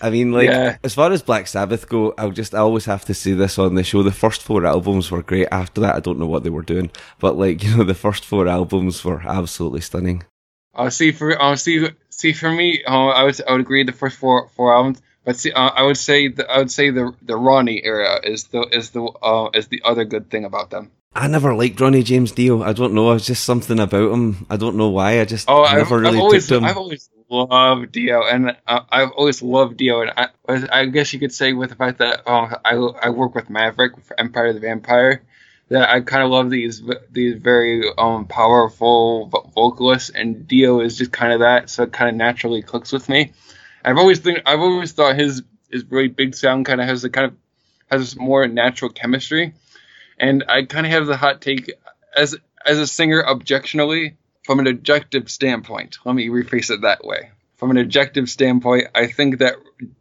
[0.00, 0.76] I mean, like Yeah.
[0.84, 3.74] as far as Black Sabbath go, I'll just I always have to say this on
[3.74, 4.02] the show.
[4.02, 5.48] The first four albums were great.
[5.50, 8.24] After that, I don't know what they were doing, but like you know, the first
[8.24, 10.24] four albums were absolutely stunning.
[10.74, 13.92] Uh, see for uh, see see for me, uh, I would I would agree the
[13.92, 17.12] first four four albums, but see, uh, I would say the, I would say the
[17.22, 20.92] the Ronnie era is the is the uh, is the other good thing about them.
[21.14, 22.62] I never liked Ronnie James Dio.
[22.62, 23.10] I don't know.
[23.12, 24.46] It's just something about him.
[24.50, 25.20] I don't know why.
[25.20, 26.64] I just Oh, I've, never I've really always took to him.
[26.70, 30.28] I've always loved Dio, and uh, I've always loved Dio, and I
[30.70, 34.00] I guess you could say with the fact that uh, I I work with Maverick
[34.02, 35.22] for Empire of the Vampire.
[35.70, 41.12] That I kind of love these these very um powerful vocalists, and Dio is just
[41.12, 43.32] kind of that, so it kind of naturally clicks with me.
[43.84, 47.10] I've always think I've always thought his his really big sound kind of has a
[47.10, 47.36] kind of
[47.90, 49.52] has more natural chemistry,
[50.18, 51.70] and I kind of have the hot take
[52.16, 54.16] as as a singer objectionally
[54.48, 55.98] from an objective standpoint.
[56.06, 57.32] Let me rephrase it that way.
[57.56, 59.56] From an objective standpoint, I think that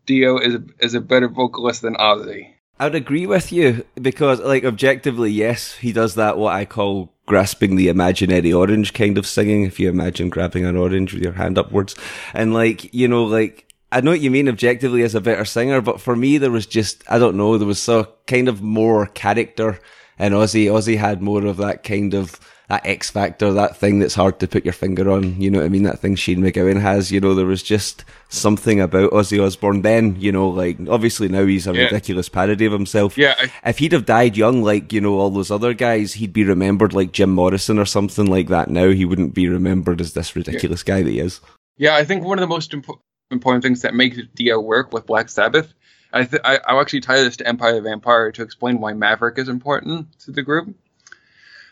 [0.06, 2.54] Dio is is a better vocalist than Ozzy.
[2.80, 7.76] I'd agree with you because, like, objectively, yes, he does that what I call grasping
[7.76, 9.64] the imaginary orange kind of singing.
[9.64, 11.98] If you imagine grabbing an orange with your hand upwards,
[12.34, 13.66] and like, you know, like.
[13.90, 16.66] I know what you mean objectively as a better singer, but for me there was
[16.66, 19.80] just I don't know, there was so kind of more character
[20.20, 20.66] in Ozzy.
[20.66, 22.38] Ozzy had more of that kind of
[22.70, 25.40] that X factor, that thing that's hard to put your finger on.
[25.40, 25.84] You know what I mean?
[25.84, 27.12] That thing Shane MacGowan has.
[27.12, 30.16] You know, there was just something about Ozzy Osbourne then.
[30.20, 31.84] You know, like obviously now he's a Yeah.
[31.84, 33.18] ridiculous parody of himself.
[33.18, 36.34] Yeah, I, If he'd have died young, like you know all those other guys, he'd
[36.34, 38.70] be remembered like Jim Morrison or something like that.
[38.70, 41.40] Now he wouldn't be remembered as this ridiculous guy that he is.
[41.78, 43.00] yeah, I think one of the most impo-
[43.32, 45.74] important things that makes Dio work with Black Sabbath,
[46.12, 48.92] I th- I I'll actually tie this to Empire of the Vampire to explain why
[48.94, 50.76] Maverick is important to the group.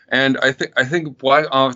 [0.08, 1.74] And I think I think Black uh,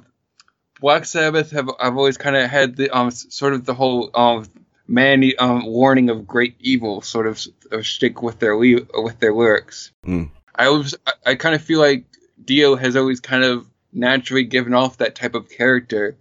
[0.81, 4.47] Black Sabbath have I've always kind of had the um sort of the whole um
[4.87, 9.35] man um warning of great evil sort of, of stick with their le- with their
[9.35, 9.93] lyrics.
[10.07, 10.31] Mm.
[10.55, 12.05] I always I, I kind of feel like
[12.45, 16.17] Dio has always kind of naturally given off that type of character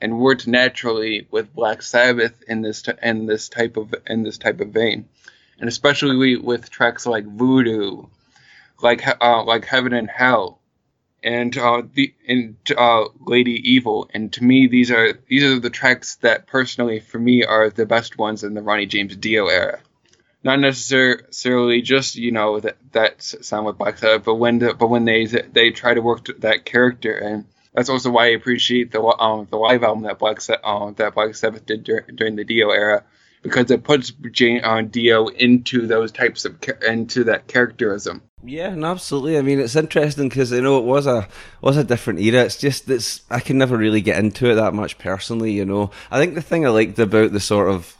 [0.00, 4.36] and worked naturally with Black Sabbath in this t- in this type of in this
[4.36, 5.08] type of vein,
[5.60, 8.06] and especially with tracks like Voodoo,
[8.82, 10.60] like uh, like Heaven and Hell,
[11.22, 14.08] and uh, the and uh, Lady Evil.
[14.12, 17.86] And to me, these are these are the tracks that personally for me are the
[17.86, 19.80] best ones in the Ronnie James Dio era.
[20.44, 24.88] Not necessarily just you know that that sound with Black Sabbath, but when the, but
[24.88, 29.02] when they they try to work that character, and that's also why I appreciate the
[29.02, 32.44] um, the live album that Black Sa- uh, that Black Sabbath did dur- during the
[32.44, 33.04] Dio era,
[33.42, 38.22] because it puts Jane uh, Dio into those types of into that characterism.
[38.44, 39.38] Yeah, no, absolutely.
[39.38, 41.28] I mean, it's interesting because you know it was a
[41.60, 42.44] was a different era.
[42.44, 45.52] It's just it's I can never really get into it that much personally.
[45.52, 47.96] You know, I think the thing I liked about the sort of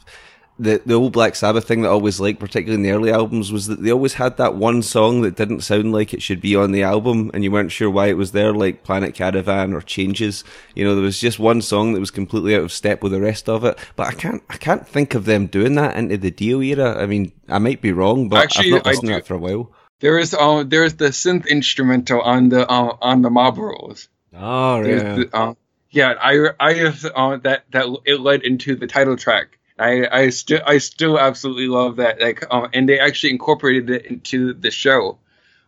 [0.59, 3.51] the the old Black Sabbath thing that I always liked, particularly in the early albums,
[3.51, 6.55] was that they always had that one song that didn't sound like it should be
[6.55, 9.81] on the album, and you weren't sure why it was there, like Planet Caravan or
[9.81, 10.43] Changes.
[10.75, 13.21] You know, there was just one song that was completely out of step with the
[13.21, 13.79] rest of it.
[13.95, 17.01] But I can't I can't think of them doing that into the Dio era.
[17.01, 19.39] I mean, I might be wrong, but Actually, I've not listened to that for a
[19.39, 19.71] while.
[20.01, 24.07] There is uh, there is the synth instrumental on the uh, on the Mob Rules.
[24.35, 25.15] Oh yeah.
[25.15, 25.53] The, uh,
[25.89, 30.29] yeah, I I have uh, that that it led into the title track I I
[30.29, 32.21] still I still absolutely love that.
[32.21, 35.17] Like, um, and they actually incorporated it into the show.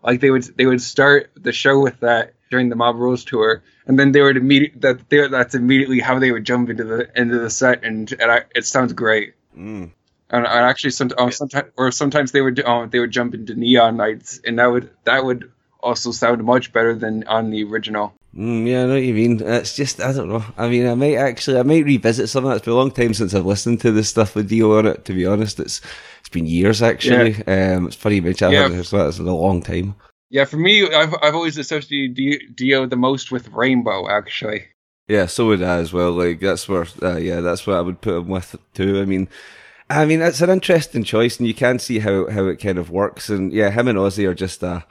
[0.04, 3.64] Like they would they would start the show with that during the Mob Rules tour,
[3.88, 7.10] and then they would immediately that they, that's immediately how they would jump into the
[7.20, 9.34] into the set, and, and I, it sounds great.
[9.58, 9.92] Mm.
[10.30, 13.56] And, and, actually, some um, sometimes or sometimes they would um, they would jump into
[13.56, 18.14] Neon Nights, and that would that would also sound much better than on the original.
[18.36, 19.42] Mm, yeah, I know what you mean.
[19.42, 20.44] It's just I don't know.
[20.58, 22.58] I mean, I might actually I might revisit some of that.
[22.58, 25.06] It's been a long time since I've listened to this stuff with Dio on it.
[25.06, 25.82] To be honest, it's
[26.20, 27.44] it's been years actually.
[27.48, 27.76] Yeah.
[27.78, 28.68] Um, it's funny you mention yeah.
[28.68, 28.78] that.
[28.78, 29.96] It's, it's a long time.
[30.30, 34.66] Yeah, for me, I've I've always associated Dio the most with Rainbow actually.
[35.08, 36.12] Yeah, so would I as well.
[36.12, 39.00] Like that's where, uh, yeah, that's what I would put him with too.
[39.00, 39.30] I mean,
[39.90, 42.90] I mean, it's an interesting choice, and you can see how how it kind of
[42.90, 43.30] works.
[43.30, 44.84] And yeah, him and Ozzy are just a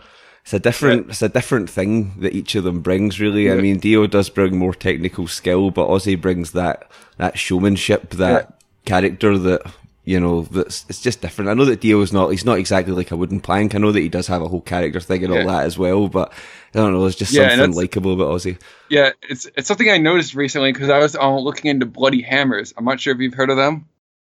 [0.45, 3.47] it's a different it's a different thing that each of them brings really.
[3.47, 3.55] Yeah.
[3.55, 8.51] I mean Dio does bring more technical skill, but Ozzy brings that that showmanship, that
[8.51, 8.57] yeah.
[8.85, 9.63] character that
[10.05, 11.49] you know, that's it's just different.
[11.51, 13.75] I know that Dio is not he's not exactly like a wooden plank.
[13.75, 15.41] I know that he does have a whole character thing and yeah.
[15.41, 16.31] all that as well, but
[16.75, 18.61] I don't know, there's just yeah, something likable about Ozzy.
[18.91, 22.75] Yeah, it's it's something I noticed recently because I was uh, looking into Bloody Hammers.
[22.77, 23.89] I'm not sure if you've heard of them.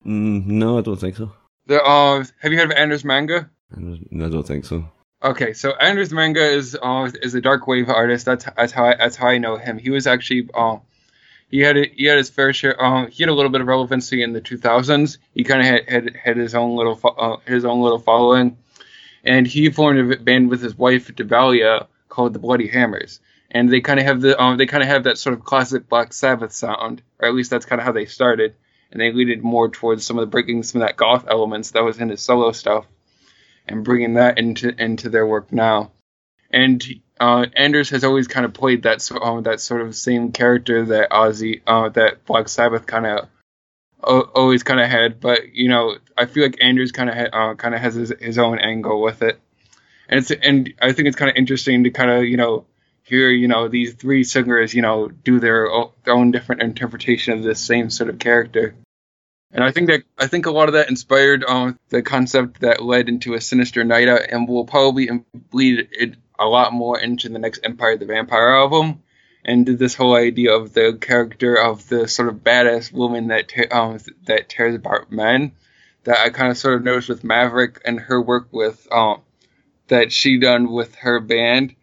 [0.05, 1.31] Mm, no, I don't think so.
[1.69, 3.49] uh, have you heard of Anders Manga?
[3.73, 4.89] No, I don't think so.
[5.23, 8.25] Okay, so Anders Manga is uh, is a dark wave artist.
[8.25, 9.77] That's that's how I, that's how I know him.
[9.77, 10.77] He was actually uh,
[11.51, 12.81] he had a, he had his fair share.
[12.81, 15.19] Uh, he had a little bit of relevancy in the 2000s.
[15.35, 18.57] He kind of had, had had his own little uh, his own little following,
[19.23, 23.19] and he formed a band with his wife Devallia called the Bloody Hammers.
[23.51, 25.87] And they kind of have the um, they kind of have that sort of classic
[25.87, 28.55] Black Sabbath sound, or at least that's kind of how they started.
[28.91, 31.83] And they leaded more towards some of the breaking some of that goth elements that
[31.83, 32.87] was in his solo stuff
[33.71, 35.91] and bringing that into into their work now.
[36.51, 36.83] And
[37.19, 41.11] uh, Anders has always kind of played that uh, that sort of same character that
[41.11, 43.29] Ozzy, uh, that Black Sabbath kind of
[44.03, 45.19] always kind of had.
[45.19, 48.13] But you know, I feel like Anders kind of ha- uh, kind of has his,
[48.19, 49.39] his own angle with it,
[50.09, 52.65] and it's and I think it's kind of interesting to kind of you know
[53.03, 55.69] hear you know these three singers you know do their,
[56.03, 58.75] their own different interpretation of this same sort of character.
[59.53, 62.81] And I think that I think a lot of that inspired um, the concept that
[62.81, 67.29] led into a Sinister Night Out, and will probably bleed it a lot more into
[67.29, 69.03] the next Empire the Vampire album,
[69.43, 73.67] and this whole idea of the character of the sort of badass woman that te-
[73.67, 75.51] um, that tears apart men.
[76.05, 79.21] That I kind of sort of noticed with Maverick and her work with um,
[79.87, 81.75] that she done with her band,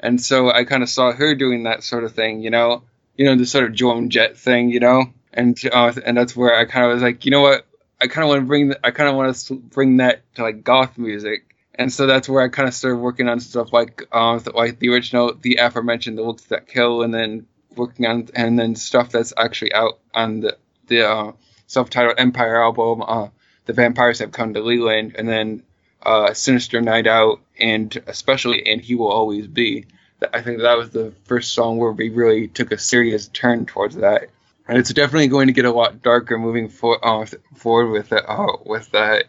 [0.00, 2.82] and so I kind of saw her doing that sort of thing, you know,
[3.16, 6.56] you know the sort of Joan Jett thing, you know and uh, and that's where
[6.56, 7.66] I kind of was like, you know what,
[8.00, 10.42] I kind of want to bring the, I kind of want to bring that to
[10.42, 14.08] like goth music, and so that's where I kind of started working on stuff like
[14.12, 18.58] um like the original, the aforementioned, the looks that kill, and then working on and
[18.58, 20.56] then stuff that's actually out on the
[20.86, 21.32] the uh,
[21.66, 23.28] self-titled Empire album, uh,
[23.66, 25.62] the vampires have come to Leland, and then
[26.02, 29.86] uh, Sinister Night Out, and especially and He Will Always Be.
[30.32, 33.96] I think that was the first song where we really took a serious turn towards
[33.96, 34.30] that
[34.66, 38.24] and it's definitely going to get a lot darker moving for, uh, forward with it.
[38.26, 39.24] Uh, with that,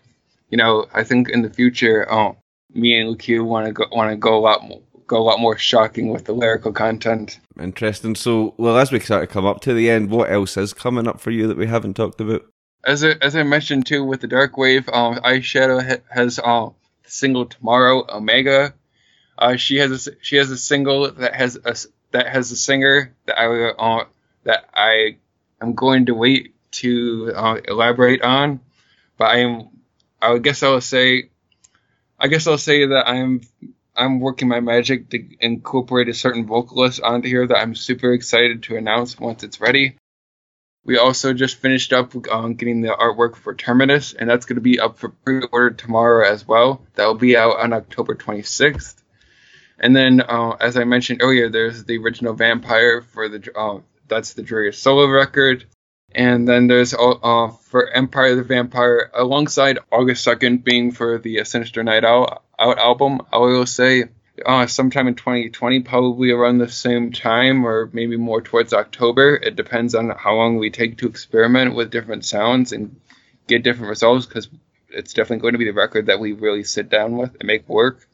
[0.50, 2.34] you know, I think in the future, uh,
[2.74, 5.40] me and Luke want to go want to go a lot more, go a lot
[5.40, 7.40] more shocking with the lyrical content.
[7.60, 8.16] Interesting.
[8.16, 11.08] So, well, as we start to come up to the end, what else is coming
[11.08, 12.46] up for you that we haven't talked about?
[12.84, 16.70] As I, as I mentioned too, with the Dark Wave, um, Eyeshadow has uh,
[17.04, 18.74] single tomorrow, Omega.
[19.38, 21.76] Uh, she has a she has a single that has a
[22.12, 24.06] that has a singer that I uh,
[24.44, 25.18] that I
[25.66, 28.60] I'm going to wait to uh, elaborate on,
[29.18, 29.70] but I am.
[30.22, 31.32] I guess I'll say.
[32.20, 33.42] I guess I'll say that I'm.
[33.96, 38.64] I'm working my magic to incorporate a certain vocalist onto here that I'm super excited
[38.64, 39.98] to announce once it's ready.
[40.84, 44.62] We also just finished up um, getting the artwork for Terminus, and that's going to
[44.62, 46.86] be up for pre-order tomorrow as well.
[46.94, 49.02] That will be out on October 26th.
[49.80, 54.34] And then, uh, as I mentioned earlier, there's the original Vampire for the uh, that's
[54.34, 55.66] the Drearia's solo record.
[56.12, 61.84] And then there's uh, for Empire the Vampire, alongside August 2nd being for the Sinister
[61.84, 64.06] Night Out, Out album, I will say
[64.46, 69.36] uh, sometime in 2020, probably around the same time, or maybe more towards October.
[69.36, 73.00] It depends on how long we take to experiment with different sounds and
[73.48, 74.50] get different results because
[74.90, 77.68] it's definitely going to be the record that we really sit down with and make
[77.70, 78.08] work.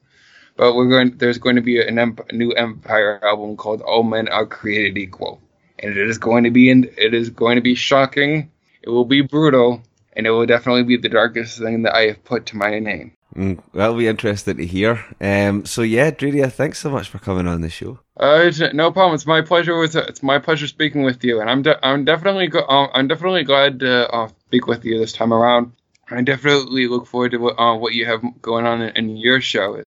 [0.57, 1.17] But we're going.
[1.17, 5.41] There's going to be an a new Empire album called "All Men Are Created Equal,"
[5.81, 8.51] and it is going to be in, it is going to be shocking.
[8.81, 9.81] It will be brutal,
[10.13, 13.15] and it will definitely be the darkest thing that I have put to my name.
[13.35, 15.05] Mm, that'll be interesting to hear.
[15.21, 17.99] Um, so yeah, Drearia, thanks so much for coming on the show.
[18.17, 19.15] Uh, no problem.
[19.15, 19.77] It's my pleasure.
[19.77, 23.07] With it's my pleasure speaking with you, and I'm de- I'm definitely go- uh, I'm
[23.07, 25.71] definitely glad to uh, speak with you this time around.
[26.09, 29.39] I definitely look forward to what, uh, what you have going on in, in your
[29.39, 29.81] show.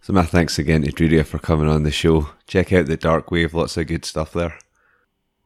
[0.00, 2.30] So my thanks again to Drearia for coming on the show.
[2.46, 4.56] Check out the Dark Wave, lots of good stuff there.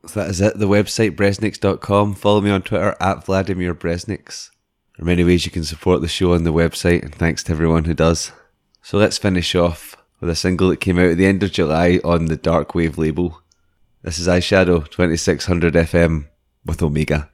[0.06, 0.58] So that is it.
[0.58, 2.14] The website bresnix.com.
[2.14, 4.50] Follow me on Twitter at Vladimir Bresnix.
[4.96, 7.52] There are many ways you can support the show on the website, and thanks to
[7.52, 8.32] everyone who does.
[8.82, 12.00] So let's finish off with a single that came out at the end of July
[12.04, 13.42] on the Dark Wave label.
[14.02, 16.28] This is Eyeshadow 2600 FM
[16.64, 17.30] with Omega.